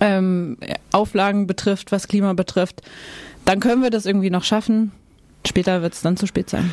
ähm, 0.00 0.56
Auflagen 0.92 1.46
betrifft, 1.46 1.92
was 1.92 2.08
Klima 2.08 2.32
betrifft, 2.32 2.82
dann 3.44 3.60
können 3.60 3.82
wir 3.82 3.90
das 3.90 4.06
irgendwie 4.06 4.30
noch 4.30 4.44
schaffen. 4.44 4.92
Später 5.46 5.82
wird 5.82 5.94
es 5.94 6.00
dann 6.00 6.16
zu 6.16 6.26
spät 6.26 6.50
sein. 6.50 6.72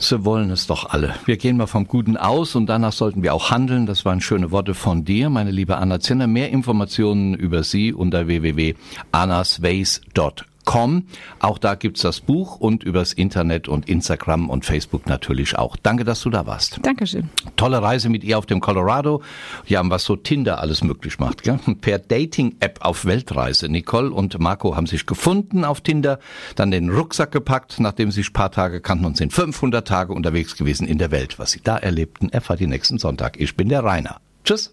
Sie 0.00 0.24
wollen 0.24 0.50
es 0.50 0.66
doch 0.66 0.90
alle. 0.90 1.14
Wir 1.26 1.36
gehen 1.36 1.56
mal 1.56 1.66
vom 1.66 1.86
Guten 1.86 2.16
aus 2.16 2.54
und 2.54 2.66
danach 2.66 2.92
sollten 2.92 3.22
wir 3.22 3.34
auch 3.34 3.50
handeln. 3.50 3.86
Das 3.86 4.04
waren 4.04 4.20
schöne 4.20 4.52
Worte 4.52 4.74
von 4.74 5.04
dir, 5.04 5.28
meine 5.28 5.50
liebe 5.50 5.76
Anna 5.76 6.00
Zinner. 6.00 6.28
Mehr 6.28 6.50
Informationen 6.50 7.34
über 7.34 7.64
Sie 7.64 7.92
unter 7.92 8.28
www.annasways.com 8.28 10.57
com. 10.68 11.04
Auch 11.38 11.56
da 11.56 11.74
gibt's 11.76 12.02
das 12.02 12.20
Buch 12.20 12.60
und 12.60 12.84
übers 12.84 13.14
Internet 13.14 13.68
und 13.68 13.88
Instagram 13.88 14.50
und 14.50 14.66
Facebook 14.66 15.06
natürlich 15.06 15.56
auch. 15.56 15.76
Danke, 15.76 16.04
dass 16.04 16.20
du 16.20 16.28
da 16.28 16.46
warst. 16.46 16.78
Dankeschön. 16.82 17.30
Tolle 17.56 17.80
Reise 17.80 18.10
mit 18.10 18.22
ihr 18.22 18.36
auf 18.36 18.44
dem 18.44 18.60
Colorado. 18.60 19.22
Ja, 19.66 19.80
was 19.88 20.04
so 20.04 20.14
Tinder 20.14 20.60
alles 20.60 20.84
möglich 20.84 21.18
macht. 21.18 21.42
Gell? 21.42 21.58
Per 21.80 21.98
Dating-App 21.98 22.80
auf 22.82 23.06
Weltreise. 23.06 23.70
Nicole 23.70 24.10
und 24.10 24.38
Marco 24.38 24.76
haben 24.76 24.86
sich 24.86 25.06
gefunden 25.06 25.64
auf 25.64 25.80
Tinder, 25.80 26.18
dann 26.54 26.70
den 26.70 26.90
Rucksack 26.90 27.32
gepackt, 27.32 27.80
nachdem 27.80 28.10
sie 28.10 28.20
sich 28.20 28.34
paar 28.34 28.50
Tage 28.50 28.82
kannten 28.82 29.06
und 29.06 29.16
sind 29.16 29.32
500 29.32 29.88
Tage 29.88 30.12
unterwegs 30.12 30.54
gewesen 30.54 30.86
in 30.86 30.98
der 30.98 31.10
Welt. 31.10 31.38
Was 31.38 31.52
sie 31.52 31.62
da 31.64 31.78
erlebten, 31.78 32.28
erfahrt 32.28 32.60
ihr 32.60 32.68
nächsten 32.68 32.98
Sonntag. 32.98 33.40
Ich 33.40 33.56
bin 33.56 33.70
der 33.70 33.84
Rainer. 33.84 34.20
Tschüss. 34.44 34.66